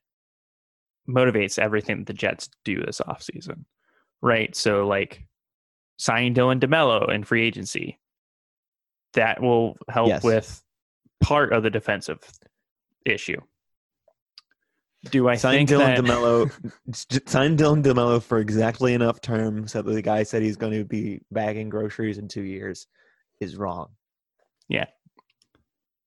motivates 1.10 1.58
everything 1.58 1.98
that 2.00 2.06
the 2.08 2.14
Jets 2.14 2.50
do 2.64 2.82
this 2.84 3.02
offseason. 3.02 3.66
Right? 4.22 4.56
So 4.56 4.86
like 4.88 5.26
signing 5.98 6.34
Dylan 6.36 6.60
DeMelo 6.60 7.12
in 7.14 7.24
free 7.24 7.44
agency. 7.46 7.98
That 9.14 9.42
will 9.42 9.78
help 9.90 10.08
Yes. 10.08 10.24
with 10.24 10.64
part 11.22 11.54
of 11.54 11.64
the 11.64 11.70
defensive 11.70 12.20
issue. 13.06 13.40
Do 15.10 15.28
I 15.28 15.36
sign 15.36 15.66
think 15.66 15.70
Dylan 15.70 15.96
that 15.96 16.04
Demelo. 16.04 17.28
sign 17.30 17.58
Dylan 17.58 17.84
Demelo 17.84 18.22
for 18.22 18.38
exactly 18.38 18.94
enough 18.94 19.20
term 19.20 19.68
so 19.68 19.82
that 19.82 19.92
the 19.92 20.02
guy 20.02 20.24
said 20.24 20.44
he's 20.44 20.58
going 20.58 20.74
to 20.74 20.86
be 20.86 21.22
bagging 21.32 21.70
groceries 21.70 22.20
in 22.20 22.28
two 22.28 22.44
years 22.44 22.86
is 23.40 23.58
wrong. 23.58 23.90
Yeah. 24.68 24.86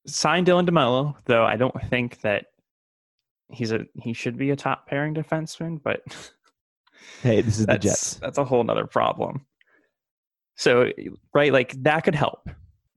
Sign 0.07 0.45
Dylan 0.45 0.69
DeMelo, 0.69 1.17
though 1.25 1.45
I 1.45 1.57
don't 1.57 1.75
think 1.89 2.21
that 2.21 2.47
he's 3.49 3.73
a 3.73 3.81
he 4.01 4.13
should 4.13 4.37
be 4.37 4.51
a 4.51 4.57
top 4.57 4.87
pairing 4.87 5.15
defenseman, 5.15 5.83
but 5.83 6.03
Hey, 7.23 7.41
this 7.41 7.59
is 7.59 7.67
the 7.67 7.79
Jets. 7.79 8.15
that's 8.17 8.39
a 8.39 8.45
whole 8.45 8.63
nother 8.65 8.87
problem. 8.87 9.47
So 10.57 10.91
right, 11.35 11.53
like 11.53 11.73
that 11.83 12.05
could 12.05 12.15
help. 12.15 12.49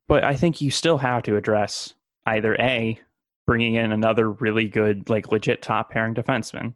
But 0.08 0.23
I 0.23 0.36
think 0.36 0.62
you 0.62 0.71
still 0.71 0.97
have 0.97 1.23
to 1.23 1.36
address 1.36 1.93
either 2.27 2.55
A, 2.59 2.99
bringing 3.45 3.75
in 3.75 3.91
another 3.91 4.29
really 4.31 4.67
good, 4.67 5.09
like 5.09 5.31
legit 5.31 5.61
top 5.61 5.89
pairing 5.91 6.13
defenseman, 6.13 6.73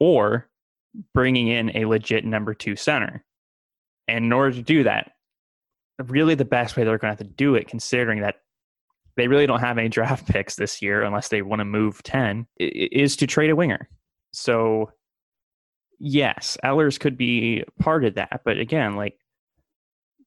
or 0.00 0.48
bringing 1.12 1.48
in 1.48 1.76
a 1.76 1.84
legit 1.86 2.24
number 2.24 2.54
two 2.54 2.76
center. 2.76 3.24
And 4.08 4.24
in 4.24 4.32
order 4.32 4.52
to 4.56 4.62
do 4.62 4.84
that, 4.84 5.12
really 6.06 6.34
the 6.34 6.44
best 6.44 6.76
way 6.76 6.84
they're 6.84 6.98
going 6.98 7.14
to 7.14 7.18
have 7.22 7.26
to 7.28 7.34
do 7.34 7.54
it, 7.54 7.68
considering 7.68 8.20
that 8.20 8.36
they 9.16 9.28
really 9.28 9.46
don't 9.46 9.60
have 9.60 9.78
any 9.78 9.88
draft 9.88 10.26
picks 10.30 10.56
this 10.56 10.80
year 10.82 11.02
unless 11.02 11.28
they 11.28 11.42
want 11.42 11.60
to 11.60 11.64
move 11.64 12.02
10, 12.02 12.46
i- 12.60 12.64
i- 12.64 12.88
is 12.92 13.16
to 13.16 13.26
trade 13.26 13.50
a 13.50 13.56
winger. 13.56 13.88
So, 14.32 14.90
yes, 15.98 16.56
Ehlers 16.64 16.98
could 16.98 17.16
be 17.16 17.64
part 17.80 18.04
of 18.04 18.14
that. 18.14 18.42
But 18.44 18.58
again, 18.58 18.94
like, 18.96 19.16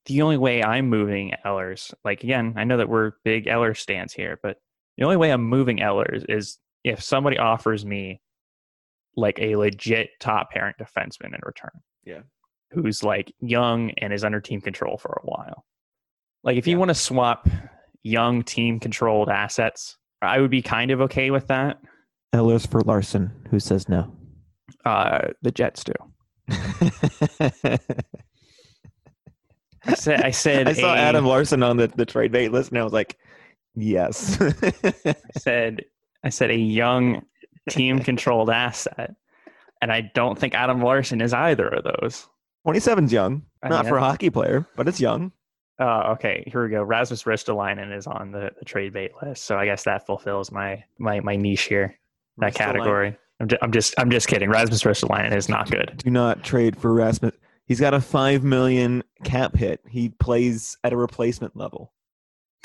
the 0.07 0.21
only 0.21 0.37
way 0.37 0.63
I'm 0.63 0.89
moving 0.89 1.33
Ehlers, 1.45 1.93
like, 2.03 2.23
again, 2.23 2.53
I 2.57 2.63
know 2.63 2.77
that 2.77 2.89
we're 2.89 3.11
big 3.23 3.45
Ehlers 3.45 3.77
stands 3.77 4.13
here, 4.13 4.39
but 4.41 4.57
the 4.97 5.03
only 5.03 5.17
way 5.17 5.31
I'm 5.31 5.43
moving 5.43 5.77
Ehlers 5.77 6.25
is 6.29 6.57
if 6.83 7.03
somebody 7.03 7.37
offers 7.37 7.85
me 7.85 8.21
like 9.15 9.39
a 9.39 9.55
legit 9.55 10.11
top 10.19 10.51
pairing 10.51 10.75
defenseman 10.79 11.33
in 11.33 11.39
return. 11.43 11.81
Yeah. 12.05 12.21
Who's 12.71 13.03
like 13.03 13.33
young 13.39 13.91
and 13.97 14.13
is 14.13 14.23
under 14.23 14.39
team 14.39 14.61
control 14.61 14.97
for 14.97 15.21
a 15.21 15.25
while. 15.25 15.65
Like 16.43 16.57
if 16.57 16.67
you 16.67 16.77
want 16.77 16.89
to 16.89 16.95
swap 16.95 17.47
young 18.03 18.43
team 18.43 18.79
controlled 18.79 19.29
assets, 19.29 19.97
I 20.21 20.39
would 20.39 20.51
be 20.51 20.61
kind 20.61 20.91
of 20.91 21.01
okay 21.01 21.31
with 21.31 21.47
that. 21.47 21.79
Ehlers 22.33 22.69
for 22.69 22.81
Larsson, 22.81 23.31
who 23.49 23.59
says 23.59 23.89
no. 23.89 24.13
Uh, 24.85 25.29
the 25.41 25.51
Jets 25.51 25.83
do. 25.83 25.93
I 29.87 29.93
said, 29.93 30.21
I 30.21 30.31
said, 30.31 30.67
I 30.67 30.73
saw 30.73 30.93
a- 30.93 30.97
Adam 30.97 31.25
Larsson 31.25 31.63
on 31.63 31.77
the, 31.77 31.87
the 31.87 32.05
trade 32.05 32.31
bait 32.31 32.51
list, 32.51 32.69
and 32.69 32.79
I 32.79 32.83
was 32.83 32.93
like, 32.93 33.17
yes. 33.75 34.37
I 34.41 35.15
said, 35.37 35.85
I 36.23 36.29
said 36.29 36.51
a 36.51 36.57
young 36.57 37.25
team 37.69 37.99
controlled 37.99 38.49
asset, 38.49 39.15
and 39.81 39.91
I 39.91 40.11
don't 40.13 40.37
think 40.37 40.53
Adam 40.53 40.81
Larsson 40.81 41.21
is 41.21 41.33
either 41.33 41.67
of 41.67 41.83
those. 41.83 42.27
27's 42.67 43.13
young. 43.13 43.43
I 43.63 43.69
Not 43.69 43.87
for 43.87 43.97
a 43.97 44.01
hockey 44.01 44.29
player, 44.29 44.67
but 44.75 44.87
it's 44.87 44.99
young. 44.99 45.31
Uh, 45.79 46.13
okay, 46.15 46.43
here 46.51 46.63
we 46.63 46.69
go. 46.69 46.81
Rasmus 46.81 47.23
Ristolainen 47.23 47.95
is 47.95 48.07
on 48.07 48.31
the, 48.31 48.51
the 48.57 48.65
trade 48.65 48.93
bait 48.93 49.11
list, 49.21 49.45
so 49.45 49.57
I 49.57 49.65
guess 49.65 49.83
that 49.83 50.05
fulfills 50.05 50.51
my 50.51 50.83
my 50.97 51.19
my 51.19 51.35
niche 51.35 51.63
here, 51.63 51.97
that 52.37 52.53
Ristolainen. 52.53 52.57
category. 52.57 53.17
I'm 53.39 53.47
just, 53.47 53.63
I'm 53.63 53.71
just 53.71 53.93
I'm 53.99 54.09
just 54.09 54.27
kidding. 54.27 54.49
Rasmus 54.49 54.81
Ristolainen 54.81 55.35
is 55.35 55.47
not 55.47 55.69
good. 55.69 56.01
Do 56.03 56.09
not 56.09 56.43
trade 56.43 56.75
for 56.77 56.93
Rasmus. 56.93 57.33
He's 57.67 57.79
got 57.79 57.93
a 57.93 58.01
five 58.01 58.43
million 58.43 59.03
cap 59.23 59.55
hit. 59.55 59.81
He 59.89 60.09
plays 60.09 60.77
at 60.83 60.93
a 60.93 60.97
replacement 60.97 61.55
level. 61.55 61.93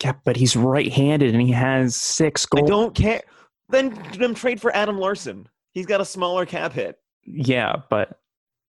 Yeah, 0.02 0.14
but 0.24 0.36
he's 0.36 0.56
right-handed 0.56 1.34
and 1.34 1.42
he 1.42 1.52
has 1.52 1.96
six 1.96 2.46
goals. 2.46 2.68
I 2.68 2.68
don't 2.68 2.94
care. 2.94 3.22
Then 3.68 4.00
then 4.18 4.34
trade 4.34 4.60
for 4.60 4.74
Adam 4.74 4.98
Larsson. 4.98 5.48
He's 5.72 5.86
got 5.86 6.00
a 6.00 6.04
smaller 6.04 6.46
cap 6.46 6.72
hit. 6.72 6.98
Yeah, 7.24 7.76
but 7.90 8.18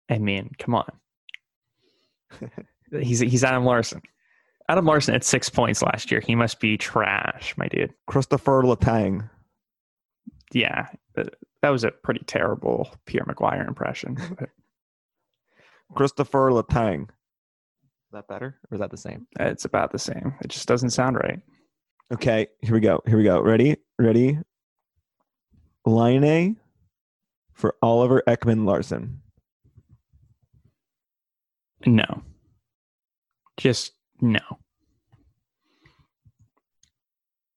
I 0.10 0.18
mean, 0.18 0.52
come 0.58 0.76
on. 0.76 0.92
he's 3.02 3.20
he's 3.20 3.44
Adam 3.44 3.66
Larsson. 3.66 4.02
Adam 4.70 4.86
Larsson 4.86 5.14
had 5.14 5.24
six 5.24 5.50
points 5.50 5.82
last 5.82 6.10
year. 6.10 6.22
He 6.22 6.36
must 6.36 6.60
be 6.60 6.78
trash, 6.78 7.54
my 7.58 7.68
dude. 7.68 7.94
Christopher 8.08 8.64
Letang. 8.64 9.30
Yeah, 10.54 10.88
that 11.16 11.36
that 11.62 11.70
was 11.70 11.84
a 11.84 11.92
pretty 11.92 12.24
terrible 12.26 12.90
Pierre 13.06 13.26
McGuire 13.26 13.68
impression. 13.68 14.18
But 15.94 15.98
Christopher 15.98 16.52
Letang. 16.52 17.04
Is 17.04 17.10
that 18.14 18.28
better 18.28 18.60
or 18.70 18.76
is 18.76 18.80
that 18.80 18.92
the 18.92 18.98
same? 18.98 19.28
it's 19.40 19.66
about 19.66 19.92
the 19.92 20.00
same. 20.00 20.34
It 20.42 20.50
just 20.50 20.68
doesn't 20.68 20.92
sound 20.92 21.18
right. 21.18 21.40
Okay, 22.12 22.48
here 22.62 22.74
we 22.74 22.80
go. 22.80 23.02
Here 23.08 23.18
we 23.18 23.24
go. 23.24 23.42
Ready? 23.42 23.78
Ready? 23.98 24.40
Laine 25.86 26.58
for 27.54 27.76
Oliver 27.82 28.22
Ekman 28.28 28.66
Larsson. 28.66 29.22
No. 31.86 32.24
Just 33.58 33.94
no. 34.22 34.40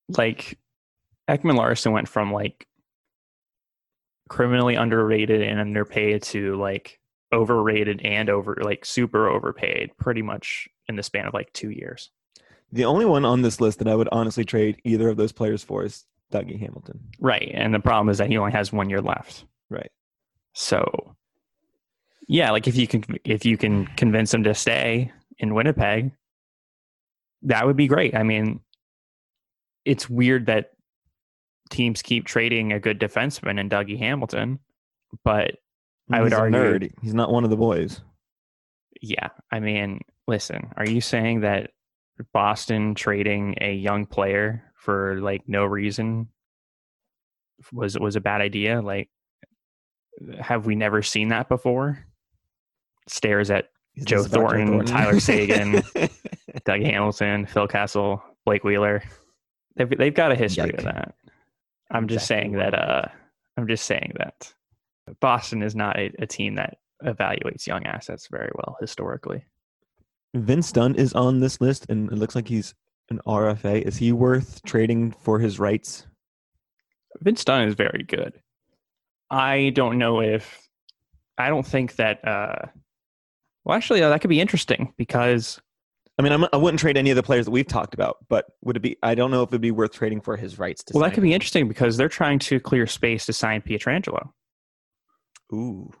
Like 0.09 0.57
Ekman 1.29 1.55
Larsson 1.55 1.91
went 1.91 2.07
from 2.07 2.31
like 2.31 2.67
criminally 4.29 4.75
underrated 4.75 5.41
and 5.41 5.59
underpaid 5.59 6.23
to 6.23 6.55
like 6.55 6.99
overrated 7.33 8.01
and 8.03 8.29
over 8.29 8.57
like 8.61 8.85
super 8.85 9.29
overpaid 9.29 9.91
pretty 9.97 10.21
much 10.21 10.67
in 10.87 10.95
the 10.95 11.03
span 11.03 11.25
of 11.25 11.33
like 11.33 11.51
two 11.53 11.69
years. 11.69 12.09
The 12.71 12.85
only 12.85 13.05
one 13.05 13.25
on 13.25 13.41
this 13.41 13.61
list 13.61 13.79
that 13.79 13.87
I 13.87 13.95
would 13.95 14.09
honestly 14.11 14.43
trade 14.43 14.77
either 14.83 15.09
of 15.09 15.17
those 15.17 15.31
players 15.31 15.63
for 15.63 15.83
is 15.83 16.05
Dougie 16.31 16.59
Hamilton. 16.59 16.99
Right. 17.19 17.51
And 17.53 17.73
the 17.73 17.79
problem 17.79 18.09
is 18.09 18.17
that 18.17 18.29
he 18.29 18.37
only 18.37 18.51
has 18.51 18.73
one 18.73 18.89
year 18.89 19.01
left. 19.01 19.45
Right. 19.69 19.91
So 20.53 21.15
yeah, 22.27 22.51
like 22.51 22.67
if 22.67 22.75
you 22.75 22.87
can 22.87 23.03
if 23.23 23.45
you 23.45 23.57
can 23.57 23.87
convince 23.95 24.33
him 24.33 24.43
to 24.43 24.53
stay 24.53 25.11
in 25.39 25.53
Winnipeg, 25.53 26.11
that 27.43 27.65
would 27.65 27.77
be 27.77 27.87
great. 27.87 28.15
I 28.15 28.23
mean, 28.23 28.59
it's 29.85 30.09
weird 30.09 30.47
that 30.47 30.71
teams 31.69 32.01
keep 32.01 32.25
trading 32.25 32.73
a 32.73 32.79
good 32.79 32.99
defenseman 32.99 33.59
in 33.59 33.69
Dougie 33.69 33.97
Hamilton, 33.97 34.59
but 35.23 35.57
I 36.11 36.21
would 36.21 36.33
argue- 36.33 36.59
nerd. 36.59 36.91
He's 37.01 37.13
not 37.13 37.31
one 37.31 37.43
of 37.43 37.49
the 37.49 37.57
boys. 37.57 38.01
yeah, 39.01 39.29
I 39.51 39.59
mean, 39.59 40.01
listen, 40.27 40.71
are 40.77 40.87
you 40.87 41.01
saying 41.01 41.41
that 41.41 41.71
Boston 42.33 42.95
trading 42.95 43.55
a 43.61 43.73
young 43.73 44.05
player 44.05 44.63
for 44.75 45.19
like 45.21 45.43
no 45.47 45.65
reason 45.65 46.27
was 47.71 47.97
was 47.99 48.15
a 48.15 48.21
bad 48.21 48.41
idea? 48.41 48.81
Like 48.81 49.09
have 50.39 50.65
we 50.65 50.75
never 50.75 51.03
seen 51.03 51.27
that 51.29 51.47
before? 51.47 51.99
Stares 53.07 53.51
at 53.51 53.65
Joe 53.99 54.17
just 54.23 54.27
about 54.33 54.51
Thornton, 54.51 54.85
Tyler 54.85 55.19
Seguin. 55.19 55.83
Doug 56.65 56.81
Hamilton, 56.81 57.45
Phil 57.45 57.67
Kessel, 57.67 58.23
Blake 58.45 58.63
Wheeler. 58.63 59.03
They've 59.75 59.89
they've 59.89 60.13
got 60.13 60.31
a 60.31 60.35
history 60.35 60.65
Yike. 60.65 60.77
of 60.79 60.83
that. 60.85 61.13
I'm 61.91 62.07
just 62.07 62.25
Exactly 62.29 62.43
saying 62.53 62.71
that 62.71 62.73
uh 62.73 63.05
I'm 63.57 63.67
just 63.67 63.85
saying 63.85 64.13
that 64.17 64.53
Boston 65.19 65.63
is 65.63 65.75
not 65.75 65.97
a, 65.97 66.11
a 66.19 66.27
team 66.27 66.55
that 66.55 66.77
evaluates 67.03 67.67
young 67.67 67.85
assets 67.85 68.27
very 68.29 68.51
well 68.55 68.77
historically. 68.79 69.45
Vince 70.35 70.71
Dunn 70.71 70.95
is 70.95 71.13
on 71.13 71.39
this 71.39 71.61
list, 71.61 71.85
and 71.89 72.11
it 72.11 72.15
looks 72.17 72.35
like 72.35 72.47
he's 72.47 72.73
an 73.09 73.19
RFA. 73.25 73.81
Is 73.81 73.97
he 73.97 74.11
worth 74.11 74.61
trading 74.63 75.11
for 75.11 75.39
his 75.39 75.59
rights? 75.59 76.05
Vince 77.21 77.43
Dunn 77.43 77.67
is 77.67 77.75
very 77.75 78.03
good. 78.03 78.39
I 79.29 79.71
don't 79.73 79.97
know 79.97 80.21
if 80.21 80.67
I 81.37 81.49
don't 81.49 81.65
think 81.65 81.95
that 81.97 82.25
uh 82.25 82.67
well 83.65 83.75
actually 83.75 84.01
uh, 84.01 84.09
that 84.09 84.21
could 84.21 84.29
be 84.29 84.39
interesting 84.39 84.93
because 84.97 85.59
I 86.19 86.23
mean, 86.23 86.31
I'm, 86.31 86.45
I 86.51 86.57
wouldn't 86.57 86.79
trade 86.79 86.97
any 86.97 87.11
of 87.11 87.15
the 87.15 87.21
players 87.21 87.45
that 87.45 87.51
we've 87.51 87.67
talked 87.67 87.93
about, 87.93 88.17
but 88.27 88.45
would 88.63 88.75
it 88.75 88.79
be? 88.79 88.97
I 89.03 89.13
don't 89.13 89.29
know 89.29 89.43
if 89.43 89.49
it'd 89.49 89.61
be 89.61 89.69
worth 89.69 89.93
trading 89.93 90.19
for 90.19 90.35
his 90.35 90.57
rights 90.57 90.83
to. 90.85 90.93
well 90.95 91.03
that 91.03 91.13
could 91.13 91.23
be 91.23 91.33
interesting 91.33 91.67
because 91.67 91.97
they're 91.97 92.09
trying 92.09 92.39
to 92.39 92.59
clear 92.59 92.87
space 92.87 93.25
to 93.27 93.33
sign 93.33 93.61
Pietrangelo. 93.61 94.29
Ooh, 95.53 95.91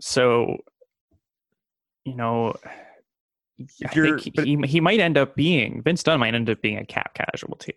So, 0.00 0.58
you 2.04 2.14
know, 2.16 2.54
I 2.64 3.90
you're- 3.94 4.20
think 4.20 4.34
but- 4.36 4.46
he, 4.46 4.56
he 4.66 4.80
might 4.80 5.00
end 5.00 5.18
up 5.18 5.34
being 5.36 5.82
Vince 5.82 6.02
Dunn 6.02 6.20
might 6.20 6.34
end 6.34 6.48
up 6.48 6.60
being 6.62 6.78
a 6.78 6.86
cap 6.86 7.14
casualty. 7.14 7.74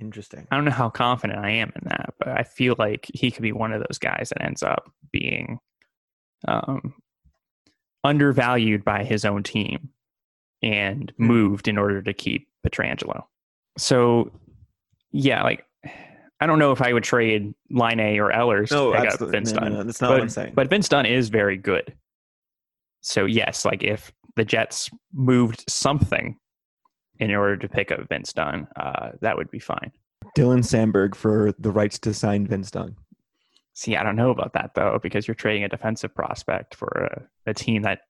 interesting. 0.00 0.48
I 0.50 0.56
don't 0.56 0.64
know 0.64 0.70
how 0.70 0.88
confident 0.88 1.38
I 1.40 1.50
am 1.50 1.70
in 1.76 1.82
that, 1.88 2.14
but 2.18 2.28
I 2.28 2.42
feel 2.42 2.74
like 2.78 3.06
he 3.12 3.30
could 3.30 3.42
be 3.42 3.52
one 3.52 3.72
of 3.72 3.82
those 3.86 3.98
guys 3.98 4.30
that 4.30 4.42
ends 4.42 4.62
up 4.62 4.90
being 5.12 5.60
um, 6.48 6.94
undervalued 8.02 8.82
by 8.82 9.04
his 9.04 9.26
own 9.26 9.42
team 9.42 9.90
and 10.62 11.12
Hmm. 11.18 11.26
moved 11.26 11.68
in 11.68 11.76
order 11.76 12.00
to 12.02 12.14
keep 12.14 12.48
Pietrangelo. 12.66 13.24
So, 13.76 14.32
yeah, 15.12 15.42
like 15.42 15.66
I 16.40 16.46
don't 16.46 16.58
know 16.58 16.72
if 16.72 16.80
I 16.80 16.92
would 16.92 17.04
trade 17.04 17.54
Laine 17.70 18.18
or 18.18 18.32
Ehlers 18.32 18.70
No, 18.70 18.92
to 18.92 18.98
pick 18.98 19.06
up 19.08 19.12
absolutely. 19.14 19.38
Vince 19.38 19.52
No, 19.52 19.60
no, 19.60 19.64
Dunn. 19.64 19.74
no, 19.74 19.82
that's 19.84 20.00
not 20.00 20.08
but, 20.08 20.14
what 20.14 20.22
I'm 20.22 20.28
saying. 20.28 20.52
But 20.54 20.70
Vince 20.70 20.88
Dunn 20.88 21.06
is 21.06 21.28
very 21.28 21.56
good. 21.56 21.94
So 23.02 23.26
yes, 23.26 23.64
like 23.64 23.82
if 23.82 24.12
the 24.36 24.44
Jets 24.44 24.90
moved 25.12 25.64
something 25.68 26.38
in 27.18 27.30
order 27.34 27.56
to 27.56 27.68
pick 27.68 27.92
up 27.92 28.08
Vince 28.08 28.32
Dunn, 28.32 28.66
uh, 28.76 29.10
that 29.20 29.36
would 29.36 29.50
be 29.50 29.58
fine. 29.58 29.92
Dylan 30.36 30.60
Samberg 30.60 31.14
for 31.14 31.52
the 31.58 31.70
rights 31.70 31.98
to 32.00 32.14
sign 32.14 32.46
Vince 32.46 32.70
Dunn. 32.70 32.96
See, 33.74 33.96
I 33.96 34.02
don't 34.02 34.16
know 34.16 34.30
about 34.30 34.52
that 34.54 34.72
though, 34.74 34.98
because 35.02 35.26
you're 35.26 35.34
trading 35.34 35.64
a 35.64 35.68
defensive 35.68 36.14
prospect 36.14 36.74
for 36.74 36.88
a, 37.46 37.50
a 37.50 37.54
team 37.54 37.82
that 37.82 38.00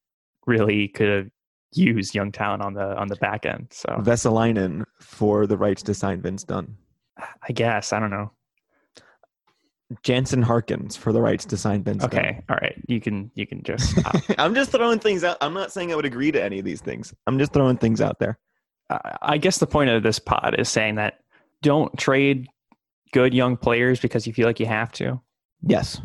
really 0.46 0.88
could 0.88 1.08
have 1.08 1.28
used 1.72 2.14
young 2.14 2.32
talent 2.32 2.62
on 2.62 2.74
the 2.74 2.96
on 2.96 3.06
the 3.08 3.16
back 3.16 3.46
end. 3.46 3.68
So 3.70 3.88
Vesalainen 4.00 4.84
for 5.00 5.46
the 5.46 5.56
rights 5.56 5.82
to 5.84 5.94
sign 5.94 6.20
Vince 6.20 6.42
Dunn. 6.44 6.76
I 7.48 7.52
guess 7.52 7.92
I 7.92 8.00
don't 8.00 8.10
know. 8.10 8.32
Jansen 10.02 10.42
Harkins 10.42 10.96
for 10.96 11.12
the 11.12 11.20
rights 11.20 11.44
to 11.46 11.56
sign 11.56 11.82
Vince 11.82 12.04
Okay, 12.04 12.42
all 12.48 12.56
right, 12.62 12.80
you 12.86 13.00
can 13.00 13.30
you 13.34 13.46
can 13.46 13.62
just 13.62 13.90
stop. 13.98 14.16
I'm 14.38 14.54
just 14.54 14.70
throwing 14.70 15.00
things 15.00 15.24
out. 15.24 15.36
I'm 15.40 15.54
not 15.54 15.72
saying 15.72 15.92
I 15.92 15.96
would 15.96 16.04
agree 16.04 16.30
to 16.30 16.42
any 16.42 16.58
of 16.58 16.64
these 16.64 16.80
things. 16.80 17.12
I'm 17.26 17.38
just 17.38 17.52
throwing 17.52 17.76
things 17.76 18.00
out 18.00 18.18
there. 18.18 18.38
I 18.88 19.16
I 19.22 19.38
guess 19.38 19.58
the 19.58 19.66
point 19.66 19.90
of 19.90 20.02
this 20.02 20.18
pod 20.18 20.54
is 20.58 20.68
saying 20.68 20.94
that 20.96 21.18
don't 21.62 21.96
trade 21.98 22.48
good 23.12 23.34
young 23.34 23.56
players 23.56 24.00
because 24.00 24.26
you 24.26 24.32
feel 24.32 24.46
like 24.46 24.60
you 24.60 24.66
have 24.66 24.92
to. 24.92 25.20
Yes. 25.62 26.00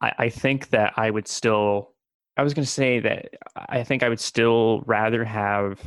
I, 0.00 0.12
I 0.18 0.28
think 0.28 0.70
that 0.70 0.94
I 0.96 1.10
would 1.10 1.28
still. 1.28 1.90
I 2.36 2.42
was 2.42 2.54
going 2.54 2.64
to 2.64 2.70
say 2.70 2.98
that 3.00 3.28
I 3.56 3.84
think 3.84 4.02
I 4.02 4.08
would 4.08 4.20
still 4.20 4.82
rather 4.86 5.22
have 5.22 5.78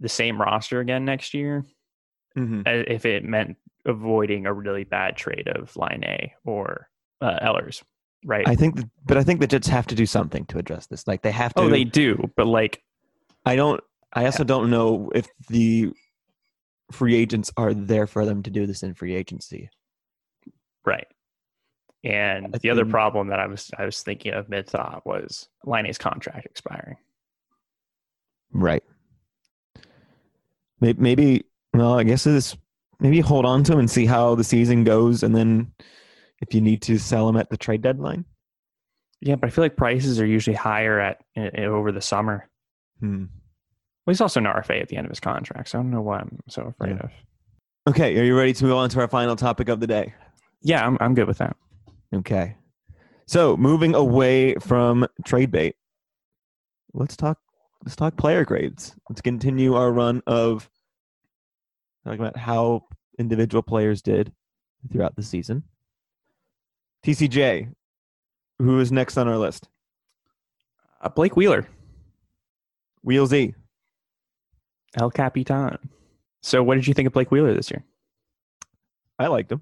the 0.00 0.08
same 0.08 0.40
roster 0.40 0.80
again 0.80 1.04
next 1.04 1.34
year 1.34 1.64
hmm 2.34 2.60
uh, 2.66 2.84
if 2.86 3.04
it 3.04 3.24
meant 3.24 3.56
avoiding 3.86 4.46
a 4.46 4.52
really 4.52 4.84
bad 4.84 5.16
trade 5.16 5.48
of 5.48 5.76
Laine 5.76 6.32
or 6.44 6.88
uh, 7.20 7.38
Ehlers, 7.42 7.82
right? 8.24 8.46
I 8.46 8.54
think, 8.54 8.76
that, 8.76 8.90
but 9.06 9.16
I 9.16 9.22
think 9.22 9.40
the 9.40 9.46
Jets 9.46 9.68
have 9.68 9.86
to 9.88 9.94
do 9.94 10.06
something 10.06 10.44
to 10.46 10.58
address 10.58 10.86
this. 10.86 11.06
Like 11.06 11.22
they 11.22 11.32
have 11.32 11.54
to. 11.54 11.62
oh, 11.62 11.68
they 11.68 11.84
do, 11.84 12.30
but 12.36 12.46
like, 12.46 12.82
I 13.44 13.56
don't. 13.56 13.82
I 14.12 14.26
also 14.26 14.44
don't 14.44 14.70
know 14.70 15.10
if 15.14 15.28
the 15.48 15.92
free 16.90 17.14
agents 17.14 17.52
are 17.56 17.72
there 17.72 18.06
for 18.06 18.26
them 18.26 18.42
to 18.42 18.50
do 18.50 18.66
this 18.66 18.82
in 18.82 18.94
free 18.94 19.14
agency. 19.14 19.70
right. 20.84 21.06
And 22.02 22.54
I 22.54 22.58
the 22.58 22.70
other 22.70 22.86
problem 22.86 23.28
that 23.28 23.40
I 23.40 23.46
was 23.46 23.70
I 23.78 23.84
was 23.84 24.02
thinking 24.02 24.32
of 24.32 24.48
mid 24.48 24.66
thought 24.66 25.04
was 25.04 25.48
Laine's 25.64 25.98
contract 25.98 26.46
expiring. 26.46 26.96
Right. 28.52 28.82
Maybe 30.80 31.44
well, 31.74 31.98
I 31.98 32.02
guess 32.04 32.26
it's 32.26 32.56
maybe 33.00 33.20
hold 33.20 33.44
on 33.46 33.62
to 33.64 33.72
him 33.72 33.78
and 33.80 33.90
see 33.90 34.06
how 34.06 34.34
the 34.34 34.44
season 34.44 34.84
goes, 34.84 35.22
and 35.22 35.34
then 35.34 35.72
if 36.40 36.54
you 36.54 36.60
need 36.60 36.82
to 36.82 36.98
sell 36.98 37.28
him 37.28 37.36
at 37.36 37.50
the 37.50 37.56
trade 37.56 37.82
deadline. 37.82 38.24
Yeah, 39.20 39.36
but 39.36 39.48
I 39.48 39.50
feel 39.50 39.64
like 39.64 39.76
prices 39.76 40.18
are 40.20 40.26
usually 40.26 40.56
higher 40.56 40.98
at 40.98 41.18
i- 41.36 41.50
over 41.64 41.92
the 41.92 42.00
summer. 42.00 42.48
Hmm. 43.00 43.24
Well, 44.06 44.12
he's 44.12 44.20
also 44.22 44.40
an 44.40 44.46
RFA 44.46 44.80
at 44.80 44.88
the 44.88 44.96
end 44.96 45.06
of 45.06 45.10
his 45.10 45.20
contract, 45.20 45.68
so 45.68 45.78
I 45.78 45.82
don't 45.82 45.90
know 45.90 46.00
what 46.00 46.20
I'm 46.22 46.40
so 46.48 46.62
afraid 46.62 46.96
Yeah. 46.96 47.02
of. 47.02 47.10
Okay, 47.88 48.18
are 48.18 48.24
you 48.24 48.36
ready 48.36 48.52
to 48.54 48.64
move 48.64 48.74
on 48.76 48.88
to 48.90 49.00
our 49.00 49.08
final 49.08 49.36
topic 49.36 49.68
of 49.68 49.80
the 49.80 49.86
day? 49.86 50.14
Yeah, 50.62 50.86
I'm 50.86 50.96
I'm 51.00 51.14
good 51.14 51.26
with 51.28 51.38
that. 51.38 51.56
Okay. 52.14 52.56
So 53.26 53.56
moving 53.56 53.94
away 53.94 54.54
from 54.56 55.06
trade 55.24 55.50
bait, 55.50 55.76
let's 56.94 57.16
talk 57.16 57.38
let's 57.84 57.96
talk 57.96 58.16
player 58.16 58.44
grades. 58.44 58.94
Let's 59.08 59.20
continue 59.20 59.74
our 59.74 59.92
run 59.92 60.22
of 60.26 60.68
talking 62.04 62.20
about 62.20 62.36
how 62.36 62.84
individual 63.18 63.62
players 63.62 64.02
did 64.02 64.32
throughout 64.90 65.16
the 65.16 65.22
season. 65.22 65.62
TCJ, 67.04 67.72
who 68.58 68.80
is 68.80 68.92
next 68.92 69.16
on 69.16 69.28
our 69.28 69.38
list? 69.38 69.68
Uh, 71.00 71.08
Blake 71.08 71.36
Wheeler, 71.36 71.66
Wheel 73.02 73.26
Z. 73.26 73.54
El 74.98 75.10
Capitan. 75.10 75.78
So, 76.42 76.62
what 76.62 76.74
did 76.74 76.86
you 76.86 76.94
think 76.94 77.06
of 77.06 77.12
Blake 77.12 77.30
Wheeler 77.30 77.54
this 77.54 77.70
year? 77.70 77.84
I 79.18 79.28
liked 79.28 79.52
him. 79.52 79.60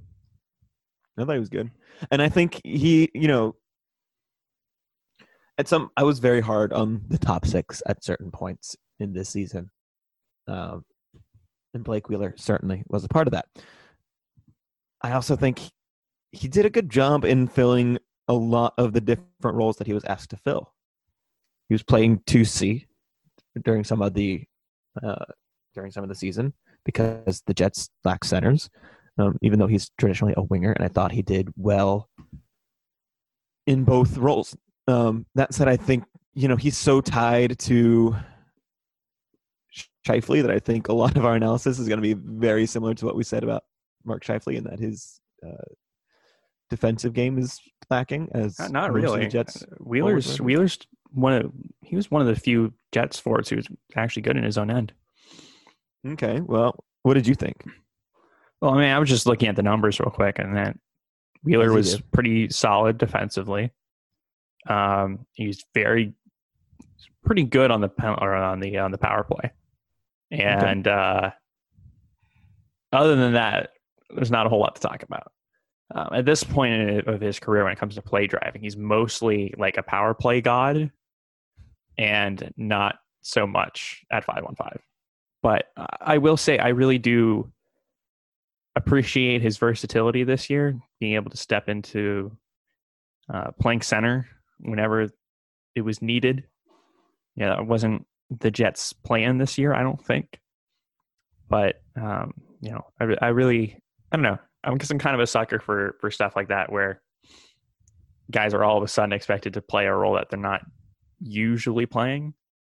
I 1.18 1.24
thought 1.24 1.32
he 1.32 1.40
was 1.40 1.48
good. 1.48 1.70
And 2.10 2.22
I 2.22 2.28
think 2.28 2.60
he, 2.64 3.10
you 3.14 3.28
know, 3.28 3.56
at 5.58 5.66
some 5.66 5.90
I 5.96 6.04
was 6.04 6.20
very 6.20 6.40
hard 6.40 6.72
on 6.72 7.02
the 7.08 7.18
top 7.18 7.44
six 7.44 7.82
at 7.86 8.04
certain 8.04 8.30
points 8.30 8.76
in 9.00 9.12
this 9.12 9.28
season. 9.28 9.70
Um, 10.46 10.84
and 11.74 11.84
Blake 11.84 12.08
Wheeler 12.08 12.34
certainly 12.36 12.82
was 12.88 13.04
a 13.04 13.08
part 13.08 13.28
of 13.28 13.32
that. 13.32 13.46
I 15.02 15.12
also 15.12 15.36
think 15.36 15.60
he, 16.32 16.48
did 16.48 16.66
a 16.66 16.70
good 16.70 16.90
job 16.90 17.24
in 17.24 17.46
filling 17.46 17.98
a 18.26 18.34
lot 18.34 18.74
of 18.78 18.92
the 18.92 19.00
different 19.00 19.56
roles 19.56 19.76
that 19.76 19.86
he 19.86 19.94
was 19.94 20.04
asked 20.04 20.30
to 20.30 20.36
fill. 20.36 20.72
He 21.68 21.74
was 21.74 21.82
playing 21.82 22.20
2C 22.26 22.86
during 23.62 23.84
some 23.84 24.02
of 24.02 24.14
the 24.14 24.44
uh, 25.02 25.24
during 25.74 25.92
some 25.92 26.02
of 26.02 26.08
the 26.08 26.14
season 26.14 26.52
because 26.84 27.42
the 27.46 27.54
Jets 27.54 27.90
lack 28.04 28.24
centers, 28.24 28.68
um, 29.18 29.38
even 29.42 29.58
though 29.58 29.66
he's 29.66 29.90
traditionally 29.98 30.34
a 30.36 30.42
winger, 30.42 30.72
and 30.72 30.84
I 30.84 30.88
thought 30.88 31.12
he 31.12 31.22
did 31.22 31.52
well 31.56 32.08
in 33.66 33.84
both 33.84 34.16
roles. 34.16 34.56
Um, 34.88 35.26
that 35.34 35.54
said, 35.54 35.68
I 35.68 35.76
think 35.76 36.04
you 36.34 36.48
know 36.48 36.56
he's 36.56 36.76
so 36.76 37.00
tied 37.00 37.58
to 37.60 38.16
Scheifele 40.08 40.42
that 40.42 40.50
I 40.50 40.58
think 40.58 40.88
a 40.88 40.92
lot 40.92 41.16
of 41.16 41.24
our 41.24 41.34
analysis 41.34 41.78
is 41.78 41.88
going 41.88 42.00
to 42.00 42.14
be 42.14 42.14
very 42.14 42.66
similar 42.66 42.94
to 42.94 43.06
what 43.06 43.16
we 43.16 43.24
said 43.24 43.44
about 43.44 43.64
Mark 44.04 44.24
Scheifele, 44.24 44.56
and 44.58 44.66
that 44.66 44.78
his 44.78 45.20
uh, 45.46 45.74
defensive 46.70 47.12
game 47.12 47.38
is 47.38 47.60
lacking. 47.90 48.28
As 48.32 48.58
Not, 48.58 48.72
not 48.72 48.92
really. 48.92 49.26
Jets. 49.26 49.62
Uh, 49.62 49.66
Wheeler's. 49.80 50.40
Wheeler's 50.40 50.78
one 51.10 51.32
of 51.32 51.52
he 51.82 51.96
was 51.96 52.10
one 52.10 52.20
of 52.20 52.28
the 52.28 52.36
few 52.36 52.72
Jets 52.92 53.18
forwards 53.18 53.48
who 53.48 53.56
was 53.56 53.66
actually 53.96 54.22
good 54.22 54.36
in 54.36 54.44
his 54.44 54.58
own 54.58 54.70
end. 54.70 54.92
Okay, 56.06 56.40
well, 56.40 56.84
what 57.02 57.14
did 57.14 57.26
you 57.26 57.34
think? 57.34 57.64
Well, 58.60 58.72
I 58.72 58.78
mean, 58.78 58.90
I 58.90 58.98
was 58.98 59.08
just 59.08 59.26
looking 59.26 59.48
at 59.48 59.56
the 59.56 59.62
numbers 59.62 60.00
real 60.00 60.10
quick, 60.10 60.38
and 60.38 60.56
that 60.56 60.76
Wheeler 61.42 61.70
As 61.70 61.74
was 61.74 61.94
did. 61.96 62.10
pretty 62.12 62.48
solid 62.50 62.98
defensively. 62.98 63.70
Um, 64.68 65.26
he's 65.32 65.64
very 65.74 66.14
pretty 67.24 67.44
good 67.44 67.70
on 67.70 67.80
the 67.80 67.88
pen, 67.88 68.16
or 68.20 68.34
on 68.34 68.60
the 68.60 68.78
on 68.78 68.90
the 68.90 68.98
power 68.98 69.24
play, 69.24 69.52
and 70.30 70.86
uh, 70.86 71.30
other 72.92 73.16
than 73.16 73.34
that, 73.34 73.70
there's 74.14 74.30
not 74.30 74.46
a 74.46 74.48
whole 74.48 74.60
lot 74.60 74.74
to 74.76 74.80
talk 74.80 75.02
about. 75.02 75.32
Um, 75.94 76.08
at 76.12 76.24
this 76.26 76.44
point 76.44 76.74
in- 76.74 77.08
of 77.08 77.20
his 77.20 77.38
career, 77.38 77.64
when 77.64 77.72
it 77.72 77.78
comes 77.78 77.94
to 77.94 78.02
play 78.02 78.26
driving, 78.26 78.62
he's 78.62 78.76
mostly 78.76 79.54
like 79.56 79.76
a 79.76 79.82
power 79.82 80.14
play 80.14 80.40
god, 80.40 80.90
and 81.96 82.52
not 82.56 82.96
so 83.22 83.46
much 83.46 84.04
at 84.10 84.24
five 84.24 84.44
on 84.44 84.54
five. 84.54 84.80
But 85.42 85.66
I 86.00 86.18
will 86.18 86.36
say, 86.36 86.58
I 86.58 86.68
really 86.68 86.98
do 86.98 87.52
appreciate 88.74 89.42
his 89.42 89.56
versatility 89.58 90.24
this 90.24 90.50
year, 90.50 90.78
being 91.00 91.14
able 91.14 91.30
to 91.30 91.36
step 91.36 91.68
into 91.68 92.36
uh, 93.32 93.50
center 93.80 94.26
whenever 94.60 95.08
it 95.74 95.80
was 95.82 96.02
needed. 96.02 96.44
Yeah, 97.36 97.60
it 97.60 97.66
wasn't 97.66 98.04
the 98.30 98.50
Jets' 98.50 98.92
plan 98.92 99.38
this 99.38 99.58
year, 99.58 99.74
I 99.74 99.82
don't 99.82 100.04
think. 100.04 100.38
But 101.48 101.80
um, 101.96 102.34
you 102.60 102.70
know, 102.70 102.86
I, 103.00 103.16
I 103.22 103.28
really, 103.28 103.78
I 104.12 104.16
don't 104.16 104.22
know. 104.22 104.38
I'm 104.64 104.74
because 104.74 104.90
I'm 104.90 104.98
kind 104.98 105.14
of 105.14 105.20
a 105.20 105.26
sucker 105.26 105.60
for 105.60 105.96
for 106.00 106.10
stuff 106.10 106.36
like 106.36 106.48
that, 106.48 106.70
where 106.70 107.00
guys 108.30 108.52
are 108.54 108.64
all 108.64 108.76
of 108.76 108.82
a 108.82 108.88
sudden 108.88 109.12
expected 109.12 109.54
to 109.54 109.62
play 109.62 109.86
a 109.86 109.94
role 109.94 110.14
that 110.14 110.28
they're 110.30 110.38
not 110.38 110.62
usually 111.20 111.86
playing. 111.86 112.34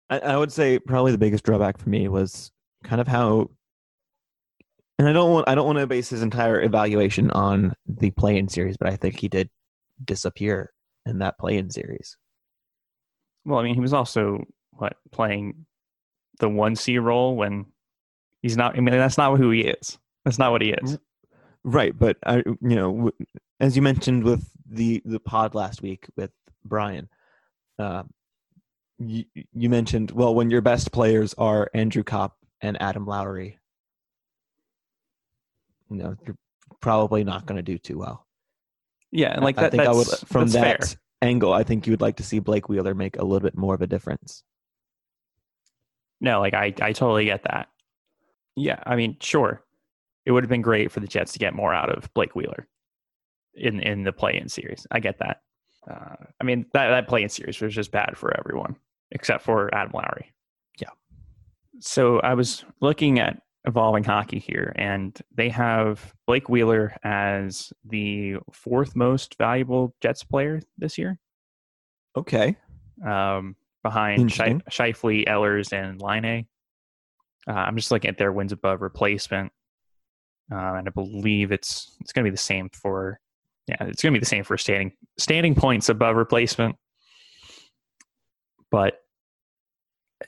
I, 0.09 0.19
I 0.19 0.37
would 0.37 0.51
say 0.51 0.79
probably 0.79 1.11
the 1.11 1.17
biggest 1.17 1.43
drawback 1.43 1.77
for 1.77 1.89
me 1.89 2.07
was 2.07 2.51
kind 2.83 3.01
of 3.01 3.07
how, 3.07 3.49
and 4.99 5.07
I 5.07 5.13
don't 5.13 5.31
want 5.31 5.49
I 5.49 5.55
don't 5.55 5.65
want 5.65 5.79
to 5.79 5.87
base 5.87 6.09
his 6.09 6.21
entire 6.21 6.61
evaluation 6.61 7.31
on 7.31 7.73
the 7.87 8.11
play-in 8.11 8.47
series, 8.47 8.77
but 8.77 8.87
I 8.87 8.95
think 8.95 9.19
he 9.19 9.27
did 9.27 9.49
disappear 10.03 10.71
in 11.05 11.19
that 11.19 11.37
play-in 11.39 11.69
series. 11.69 12.17
Well, 13.43 13.59
I 13.59 13.63
mean, 13.63 13.73
he 13.73 13.81
was 13.81 13.93
also 13.93 14.43
what 14.71 14.97
playing 15.11 15.65
the 16.39 16.49
one 16.49 16.75
C 16.75 16.97
role 16.97 17.35
when 17.35 17.67
he's 18.41 18.57
not. 18.57 18.77
I 18.77 18.81
mean, 18.81 18.97
that's 18.97 19.17
not 19.17 19.37
who 19.37 19.51
he 19.51 19.61
is. 19.61 19.97
That's 20.25 20.39
not 20.39 20.51
what 20.51 20.61
he 20.61 20.71
is. 20.71 20.97
Right, 21.63 21.97
but 21.97 22.17
I, 22.25 22.37
you 22.37 22.57
know, 22.61 23.11
as 23.59 23.75
you 23.75 23.81
mentioned 23.81 24.23
with 24.23 24.49
the 24.67 25.01
the 25.05 25.19
pod 25.19 25.53
last 25.53 25.81
week 25.81 26.07
with 26.15 26.31
Brian, 26.65 27.09
uh, 27.77 28.03
you, 28.97 29.25
you 29.53 29.69
mentioned 29.69 30.11
well 30.11 30.33
when 30.33 30.49
your 30.49 30.61
best 30.61 30.91
players 30.91 31.33
are 31.37 31.69
Andrew 31.73 32.03
Kopp 32.03 32.35
and 32.61 32.81
Adam 32.81 33.05
Lowry, 33.05 33.59
you 35.89 35.97
know, 35.97 36.15
you're 36.25 36.37
probably 36.79 37.23
not 37.23 37.45
going 37.45 37.57
to 37.57 37.63
do 37.63 37.77
too 37.77 37.99
well. 37.99 38.25
Yeah, 39.11 39.33
and 39.33 39.43
like 39.43 39.57
that. 39.57 39.65
I 39.65 39.69
think 39.69 39.83
I 39.83 39.91
would 39.91 40.07
from 40.07 40.47
that 40.49 40.83
fair. 40.83 40.97
angle. 41.21 41.53
I 41.53 41.63
think 41.63 41.85
you 41.85 41.91
would 41.91 42.01
like 42.01 42.17
to 42.17 42.23
see 42.23 42.39
Blake 42.39 42.69
Wheeler 42.69 42.95
make 42.95 43.17
a 43.17 43.23
little 43.23 43.41
bit 43.41 43.57
more 43.57 43.75
of 43.75 43.81
a 43.81 43.87
difference. 43.87 44.43
No, 46.21 46.39
like 46.39 46.53
I, 46.53 46.73
I 46.81 46.93
totally 46.93 47.25
get 47.25 47.43
that. 47.43 47.67
Yeah, 48.55 48.81
I 48.85 48.95
mean, 48.95 49.17
sure, 49.19 49.63
it 50.25 50.31
would 50.31 50.43
have 50.43 50.49
been 50.49 50.61
great 50.61 50.91
for 50.91 51.01
the 51.01 51.07
Jets 51.07 51.33
to 51.33 51.39
get 51.39 51.53
more 51.53 51.73
out 51.73 51.89
of 51.89 52.13
Blake 52.13 52.35
Wheeler 52.35 52.67
in 53.55 53.81
in 53.81 54.03
the 54.03 54.13
play-in 54.13 54.47
series. 54.47 54.87
I 54.91 54.99
get 54.99 55.19
that. 55.19 55.41
Uh, 55.89 56.15
I 56.39 56.43
mean, 56.43 56.65
that 56.73 56.89
that 56.89 57.07
play-in 57.07 57.29
series 57.29 57.59
was 57.59 57.73
just 57.73 57.91
bad 57.91 58.17
for 58.17 58.37
everyone 58.37 58.77
except 59.11 59.43
for 59.43 59.73
Adam 59.75 59.91
Lowry. 59.93 60.31
Yeah. 60.79 60.89
So 61.79 62.19
I 62.19 62.33
was 62.33 62.63
looking 62.79 63.19
at 63.19 63.41
evolving 63.65 64.03
hockey 64.03 64.39
here, 64.39 64.73
and 64.77 65.19
they 65.35 65.49
have 65.49 66.13
Blake 66.27 66.47
Wheeler 66.49 66.95
as 67.03 67.73
the 67.83 68.37
fourth 68.53 68.95
most 68.95 69.37
valuable 69.37 69.95
Jets 70.01 70.23
player 70.23 70.61
this 70.77 70.97
year 70.97 71.19
Okay, 72.17 72.57
um, 73.05 73.55
behind 73.83 74.29
Shif- 74.29 74.63
Scheifele, 74.69 75.27
Ehlers, 75.27 75.73
and 75.73 76.01
Laine. 76.01 76.45
Uh, 77.47 77.53
I'm 77.53 77.75
just 77.75 77.91
looking 77.91 78.09
at 78.09 78.17
their 78.17 78.31
wins 78.31 78.51
above 78.51 78.81
replacement, 78.81 79.51
uh, 80.51 80.73
and 80.75 80.87
I 80.87 80.91
believe 80.91 81.51
it's 81.51 81.95
it's 82.01 82.11
going 82.13 82.23
to 82.23 82.29
be 82.29 82.33
the 82.33 82.37
same 82.37 82.69
for 82.69 83.19
yeah, 83.67 83.77
it's 83.81 84.01
going 84.03 84.13
to 84.13 84.19
be 84.19 84.21
the 84.21 84.25
same 84.25 84.43
for 84.43 84.57
standing 84.57 84.91
standing 85.17 85.55
points 85.55 85.89
above 85.89 86.15
replacement. 86.15 86.75
But 88.69 88.99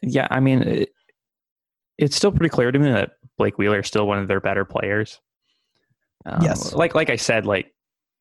yeah, 0.01 0.27
I 0.31 0.39
mean, 0.39 0.63
it, 0.63 0.89
it's 1.97 2.15
still 2.15 2.31
pretty 2.31 2.49
clear 2.49 2.71
to 2.71 2.79
me 2.79 2.91
that 2.91 3.11
Blake 3.37 3.57
Wheeler 3.57 3.79
is 3.79 3.87
still 3.87 4.07
one 4.07 4.17
of 4.17 4.27
their 4.27 4.41
better 4.41 4.65
players. 4.65 5.19
Um, 6.25 6.41
Yes. 6.41 6.73
like 6.73 6.95
like 6.95 7.09
I 7.09 7.15
said, 7.15 7.45
like 7.45 7.73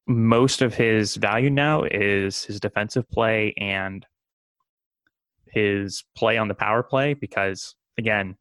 most 0.06 0.60
of 0.62 0.74
his 0.74 1.16
value 1.16 1.50
now 1.50 1.84
is 1.84 2.44
his 2.44 2.60
defensive 2.60 3.08
play 3.10 3.54
and 3.56 4.04
his 5.52 6.04
play 6.16 6.38
on 6.38 6.48
the 6.48 6.54
power 6.54 6.82
play 6.82 7.14
because 7.14 7.74
again, 7.98 8.36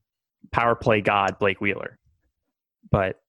power 0.52 0.76
play 0.76 1.02
god 1.02 1.38
Blake 1.40 1.62
Wheeler. 1.62 2.00
But 2.90 3.22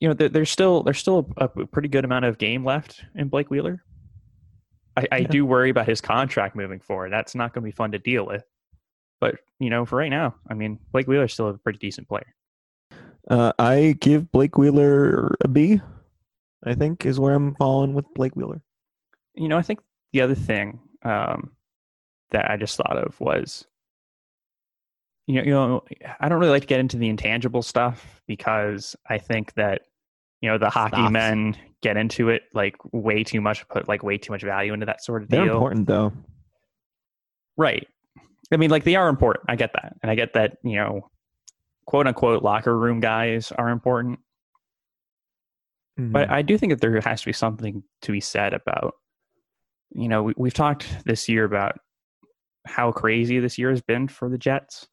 you 0.00 0.08
know, 0.08 0.14
there, 0.14 0.28
there's 0.28 0.50
still 0.50 0.82
there's 0.82 0.98
still 0.98 1.32
a, 1.36 1.44
a 1.44 1.66
pretty 1.66 1.88
good 1.88 2.04
amount 2.04 2.24
of 2.24 2.38
game 2.38 2.64
left 2.64 3.04
in 3.14 3.28
Blake 3.28 3.50
Wheeler. 3.50 3.84
I, 4.96 5.06
I 5.12 5.16
Yeah. 5.18 5.26
do 5.28 5.46
worry 5.46 5.70
about 5.70 5.86
his 5.88 6.00
contract 6.00 6.56
moving 6.56 6.80
forward. 6.80 7.12
That's 7.12 7.34
not 7.34 7.54
going 7.54 7.62
to 7.62 7.66
be 7.66 7.72
fun 7.72 7.92
to 7.92 7.98
deal 7.98 8.26
with. 8.26 8.44
But 9.20 9.36
you 9.60 9.70
know, 9.70 9.86
for 9.86 9.96
right 9.96 10.10
now, 10.10 10.34
I 10.48 10.54
mean, 10.54 10.78
Blake 10.92 11.06
Wheeler's 11.06 11.32
still 11.32 11.48
a 11.48 11.54
pretty 11.58 11.78
decent 11.78 12.08
player. 12.08 12.34
uh, 13.30 13.52
I 13.58 13.96
give 14.00 14.32
Blake 14.32 14.58
Wheeler 14.58 15.34
a 15.42 15.48
B. 15.48 15.80
I 16.64 16.74
think 16.74 17.06
is 17.06 17.18
where 17.20 17.34
I'm 17.34 17.54
falling 17.56 17.94
with 17.94 18.04
Blake 18.14 18.34
Wheeler. 18.36 18.62
You 19.34 19.48
know, 19.48 19.58
I 19.58 19.62
think 19.62 19.80
the 20.12 20.20
other 20.20 20.34
thing 20.34 20.78
um, 21.04 21.52
that 22.32 22.50
I 22.50 22.56
just 22.56 22.76
thought 22.76 22.96
of 22.98 23.18
was, 23.20 23.64
you 25.26 25.36
know, 25.36 25.42
you 25.42 25.50
know, 25.52 25.84
I 26.20 26.28
don't 26.28 26.38
really 26.40 26.50
like 26.50 26.62
to 26.62 26.68
get 26.68 26.80
into 26.80 26.96
the 26.98 27.08
intangible 27.08 27.62
stuff 27.62 28.20
because 28.26 28.96
I 29.08 29.18
think 29.18 29.54
that, 29.54 29.82
you 30.40 30.50
know, 30.50 30.58
the 30.58 30.68
hockey 30.70 30.96
Stops. 30.96 31.12
men 31.12 31.56
get 31.82 31.96
into 31.96 32.28
it 32.28 32.42
like 32.52 32.74
way 32.92 33.22
too 33.24 33.40
much, 33.40 33.66
put 33.68 33.88
like 33.88 34.02
way 34.02 34.18
too 34.18 34.32
much 34.32 34.42
value 34.42 34.72
into 34.72 34.86
that 34.86 35.02
sort 35.04 35.22
of 35.22 35.28
They're 35.28 35.44
deal. 35.44 35.54
important 35.54 35.86
though. 35.86 36.12
Right. 37.56 37.86
I 38.52 38.56
mean, 38.56 38.70
like 38.70 38.84
they 38.84 38.96
are 38.96 39.08
important. 39.08 39.46
I 39.48 39.56
get 39.56 39.72
that. 39.74 39.94
And 40.02 40.10
I 40.10 40.14
get 40.14 40.32
that, 40.34 40.58
you 40.64 40.76
know, 40.76 41.08
quote 41.86 42.06
unquote 42.06 42.42
locker 42.42 42.76
room 42.76 43.00
guys 43.00 43.52
are 43.52 43.68
important. 43.70 44.18
But 45.96 46.28
Mhm. 46.28 46.32
I 46.32 46.42
do 46.42 46.56
think 46.58 46.70
that 46.70 46.80
there 46.80 46.98
has 47.00 47.20
to 47.20 47.26
be 47.26 47.32
something 47.32 47.82
to 48.02 48.12
be 48.12 48.20
said 48.20 48.54
about, 48.54 48.94
you 49.90 50.08
know, 50.08 50.22
we, 50.22 50.34
we've 50.36 50.54
talked 50.54 51.04
this 51.04 51.28
year 51.28 51.44
about 51.44 51.78
how 52.66 52.92
crazy 52.92 53.38
this 53.38 53.58
year 53.58 53.70
has 53.70 53.82
been 53.82 54.08
for 54.08 54.28
the 54.28 54.38
Jets. 54.38 54.88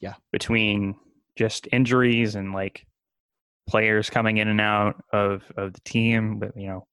Yeah. 0.00 0.14
Between 0.32 0.96
just 1.36 1.68
injuries 1.72 2.34
and 2.34 2.52
like 2.52 2.86
players 3.68 4.10
coming 4.10 4.36
in 4.38 4.48
and 4.48 4.60
out 4.60 5.02
of, 5.12 5.42
of 5.56 5.72
the 5.72 5.80
team, 5.80 6.38
but, 6.38 6.56
you 6.56 6.68
know, 6.68 6.86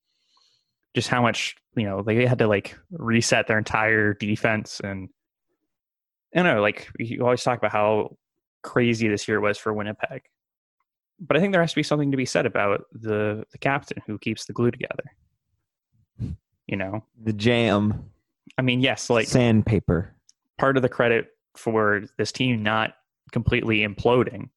just 0.94 1.10
how 1.10 1.22
much, 1.22 1.56
you 1.76 1.84
know, 1.84 2.02
they 2.02 2.26
had 2.26 2.40
to 2.40 2.48
like 2.48 2.78
reset 2.92 3.48
their 3.48 3.58
entire 3.58 4.14
defense. 4.14 4.80
And 4.84 5.10
I 6.36 6.44
don't 6.44 6.56
know, 6.56 6.62
like 6.62 6.90
you 7.00 7.24
always 7.24 7.44
talk 7.44 7.58
about 7.58 7.72
how 7.72 8.18
crazy 8.62 9.08
this 9.08 9.28
year 9.28 9.40
was 9.42 9.58
for 9.58 9.74
Winnipeg 9.74 10.24
but 11.20 11.38
I 11.38 11.40
think 11.40 11.54
there 11.54 11.62
has 11.62 11.72
to 11.72 11.76
be 11.76 11.84
something 11.84 12.12
to 12.12 12.18
be 12.18 12.26
said 12.26 12.46
about 12.46 12.86
the 12.92 13.46
the 13.52 13.58
captain 13.58 14.02
who 14.06 14.18
keeps 14.18 14.46
the 14.46 14.54
glue 14.54 14.72
together. 14.72 15.04
You 16.68 16.78
know, 16.78 17.04
the 17.22 17.34
jam, 17.34 18.10
I 18.58 18.62
mean, 18.62 18.82
yes, 18.82 19.10
like 19.10 19.28
sandpaper. 19.28 20.14
part 20.58 20.78
of 20.78 20.84
the 20.84 20.90
credit 20.90 21.28
for 21.58 22.04
this 22.18 22.32
team 22.32 22.64
not 22.64 22.94
completely 23.32 23.80
imploding 23.80 24.50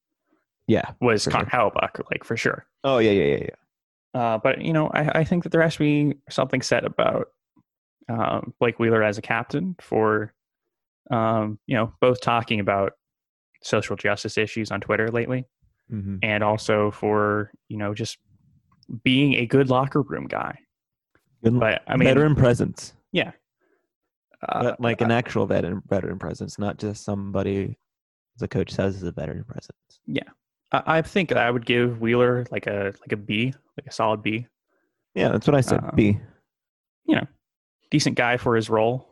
Yeah. 0.67 0.91
was 1.01 1.27
Connor 1.27 1.47
Hellebuyck, 1.47 2.01
like 2.11 2.25
for 2.25 2.37
sure. 2.37 2.67
Oh 2.85 2.99
yeah, 2.99 3.11
yeah, 3.13 3.25
yeah, 3.37 3.45
yeah. 3.45 4.21
Uh, 4.21 4.39
but 4.39 4.61
you 4.63 4.73
know, 4.73 4.89
I, 4.89 5.21
I 5.21 5.25
think 5.25 5.43
that 5.43 5.51
there 5.53 5.63
has 5.63 5.75
to 5.75 5.79
be 5.81 6.15
something 6.31 6.63
said 6.63 6.85
about 6.85 7.29
um, 8.09 8.55
Blake 8.61 8.79
Wheeler 8.79 9.03
as 9.03 9.19
a 9.19 9.23
captain 9.23 9.77
for 9.81 10.33
um, 11.11 11.59
you 11.67 11.77
know 11.77 11.93
both 12.01 12.21
talking 12.21 12.61
about 12.61 12.93
social 13.63 13.97
justice 13.97 14.37
issues 14.39 14.71
on 14.71 14.81
Twitter 14.81 15.09
lately, 15.09 15.45
Mm-hmm. 15.93 16.17
and 16.23 16.43
also 16.43 16.91
for 16.91 17.53
you 17.69 17.77
know 17.77 17.95
just 17.95 18.19
being 19.05 19.35
a 19.35 19.47
good 19.47 19.71
locker 19.71 20.03
room 20.03 20.27
guy. 20.27 20.59
Good, 21.45 21.61
But 21.61 21.83
I 21.87 21.97
mean, 21.97 22.09
veteran 22.09 22.35
presence, 22.35 22.93
yeah, 23.13 23.33
uh, 24.49 24.62
but 24.62 24.81
like 24.81 25.01
an 25.01 25.11
actual 25.11 25.46
veteran 25.46 25.83
veteran 25.88 26.18
presence, 26.18 26.59
not 26.59 26.79
just 26.79 27.05
somebody 27.05 27.79
the 28.38 28.49
coach 28.49 28.70
says 28.72 28.96
is 28.96 29.03
a 29.03 29.12
veteran 29.12 29.44
presence. 29.44 29.72
I, 30.72 30.83
I 30.99 31.03
think 31.03 31.33
I 31.33 31.51
would 31.51 31.64
give 31.64 32.01
Wheeler 32.01 32.44
like 32.51 32.66
a 32.66 32.92
like 33.01 33.12
a 33.12 33.16
B, 33.16 33.55
like 33.79 33.87
a 33.87 33.92
solid 33.92 34.22
B. 34.22 34.46
Yeah, 35.14 35.29
that's 35.29 35.46
what 35.46 35.55
I 35.55 35.61
said. 35.61 35.81
Um, 35.83 35.92
B. 35.94 36.18
You 37.07 37.16
know, 37.16 37.27
decent 37.90 38.16
guy 38.16 38.37
for 38.37 38.57
his 38.57 38.68
role 38.68 39.09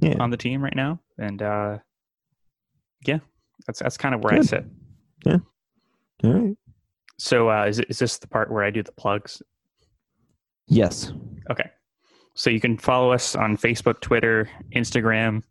Yeah. 0.00 0.16
on 0.18 0.30
the 0.30 0.36
team 0.36 0.62
right 0.64 0.74
now, 0.74 0.98
and 1.18 1.42
uh, 1.42 1.78
yeah, 3.06 3.18
that's 3.66 3.80
that's 3.80 3.96
kind 3.98 4.14
of 4.14 4.24
where 4.24 4.32
I 4.34 4.38
Good. 4.38 4.48
sit. 4.48 4.64
All 5.26 6.32
right. 6.32 6.56
So 7.18 7.50
uh, 7.50 7.66
is 7.66 7.80
is 7.80 7.98
this 7.98 8.16
the 8.18 8.26
part 8.26 8.50
where 8.50 8.64
I 8.64 8.70
do 8.70 8.82
the 8.82 8.92
plugs? 8.92 9.42
Yes. 10.66 11.12
Okay. 11.50 11.70
So 12.34 12.50
you 12.50 12.60
can 12.60 12.76
follow 12.78 13.12
us 13.12 13.36
on 13.36 13.56
Facebook, 13.56 14.00
Twitter, 14.00 14.50
Instagram 14.74 15.42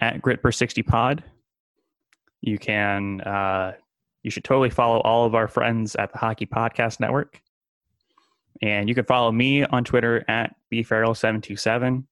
at 0.00 0.22
Gritper60pod. 0.22 1.22
You 2.40 2.58
can 2.58 3.20
uh, 3.22 3.72
you 4.22 4.30
should 4.30 4.44
totally 4.44 4.70
follow 4.70 5.00
all 5.00 5.26
of 5.26 5.34
our 5.34 5.48
friends 5.48 5.96
at 5.96 6.12
the 6.12 6.18
Hockey 6.18 6.46
Podcast 6.46 7.00
Network. 7.00 7.40
And 8.62 8.88
you 8.88 8.94
can 8.94 9.04
follow 9.04 9.30
me 9.32 9.64
on 9.64 9.84
Twitter 9.84 10.24
at 10.28 10.54
bfarrell727. 10.72 12.04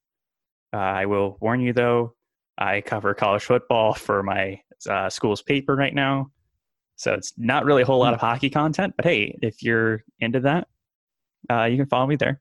Uh, 0.72 0.76
I 0.76 1.06
will 1.06 1.38
warn 1.40 1.60
you 1.60 1.72
though, 1.72 2.14
I 2.58 2.80
cover 2.80 3.14
college 3.14 3.44
football 3.44 3.94
for 3.94 4.22
my 4.22 4.60
uh, 4.88 5.10
school's 5.10 5.42
paper 5.42 5.74
right 5.74 5.94
now. 5.94 6.30
So 6.96 7.12
it's 7.12 7.32
not 7.36 7.64
really 7.64 7.82
a 7.82 7.86
whole 7.86 7.98
lot 7.98 8.14
of 8.14 8.20
hockey 8.20 8.50
content, 8.50 8.94
but 8.96 9.04
hey, 9.04 9.38
if 9.42 9.62
you're 9.62 10.02
into 10.18 10.40
that, 10.40 10.68
uh, 11.50 11.64
you 11.64 11.76
can 11.76 11.86
follow 11.86 12.06
me 12.06 12.16
there. 12.16 12.40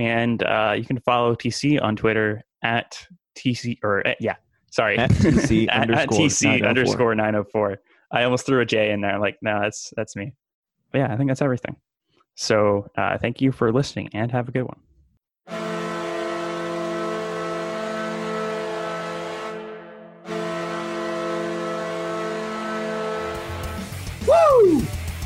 And 0.00 0.42
uh, 0.42 0.74
you 0.78 0.84
can 0.84 0.98
follow 1.00 1.34
TC 1.34 1.80
on 1.82 1.94
Twitter 1.94 2.42
at 2.62 3.06
TC 3.36 3.78
or 3.82 4.06
at, 4.06 4.16
yeah, 4.18 4.36
sorry, 4.70 4.96
At 4.96 5.10
TC 5.10 5.68
at, 5.70 5.90
at 5.90 6.08
underscore 6.08 6.18
TC 6.26 6.42
904. 6.44 6.68
underscore 6.68 7.14
nine 7.14 7.34
hundred 7.34 7.50
four. 7.50 7.78
I 8.10 8.24
almost 8.24 8.46
threw 8.46 8.60
a 8.60 8.64
J 8.66 8.92
in 8.92 9.02
there. 9.02 9.12
I'm 9.12 9.20
like, 9.20 9.36
no, 9.42 9.60
that's 9.60 9.92
that's 9.96 10.16
me. 10.16 10.32
But 10.90 10.98
yeah, 10.98 11.12
I 11.12 11.16
think 11.16 11.28
that's 11.28 11.42
everything. 11.42 11.76
So 12.34 12.90
uh, 12.96 13.18
thank 13.18 13.42
you 13.42 13.52
for 13.52 13.70
listening 13.72 14.08
and 14.14 14.32
have 14.32 14.48
a 14.48 14.52
good 14.52 14.62
one. 14.62 14.80
Woo! 24.26 24.80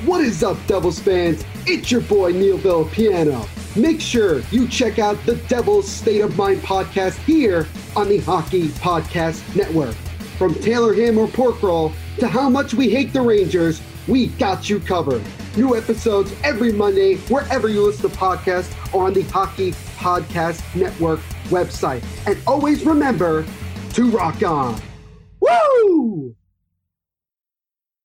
What 0.04 0.20
is 0.20 0.42
up, 0.42 0.56
Devils 0.66 0.98
fans? 0.98 1.44
It's 1.66 1.90
your 1.92 2.00
boy 2.02 2.32
Neil 2.32 2.58
Villapiano. 2.58 3.48
Make 3.76 4.00
sure 4.00 4.38
you 4.52 4.68
check 4.68 5.00
out 5.00 5.18
the 5.26 5.34
Devils 5.48 5.90
State 5.90 6.20
of 6.20 6.36
Mind 6.36 6.60
podcast 6.62 7.16
here 7.24 7.66
on 7.96 8.08
the 8.08 8.18
Hockey 8.18 8.68
Podcast 8.68 9.56
Network. 9.56 9.94
From 10.38 10.54
Taylor 10.54 10.94
Ham 10.94 11.18
or 11.18 11.26
Pork 11.26 11.60
Roll 11.60 11.92
to 12.18 12.28
how 12.28 12.48
much 12.48 12.72
we 12.72 12.88
hate 12.88 13.12
the 13.12 13.20
Rangers, 13.20 13.82
we 14.06 14.28
got 14.28 14.70
you 14.70 14.78
covered. 14.78 15.22
New 15.56 15.76
episodes 15.76 16.32
every 16.44 16.72
Monday, 16.72 17.16
wherever 17.28 17.68
you 17.68 17.82
listen 17.82 18.08
to 18.08 18.16
podcasts 18.16 18.72
or 18.94 19.06
on 19.06 19.12
the 19.12 19.22
Hockey 19.22 19.72
Podcast 19.96 20.62
Network 20.76 21.18
website. 21.46 22.04
And 22.28 22.38
always 22.46 22.84
remember 22.84 23.44
to 23.94 24.10
rock 24.10 24.42
on. 24.44 24.80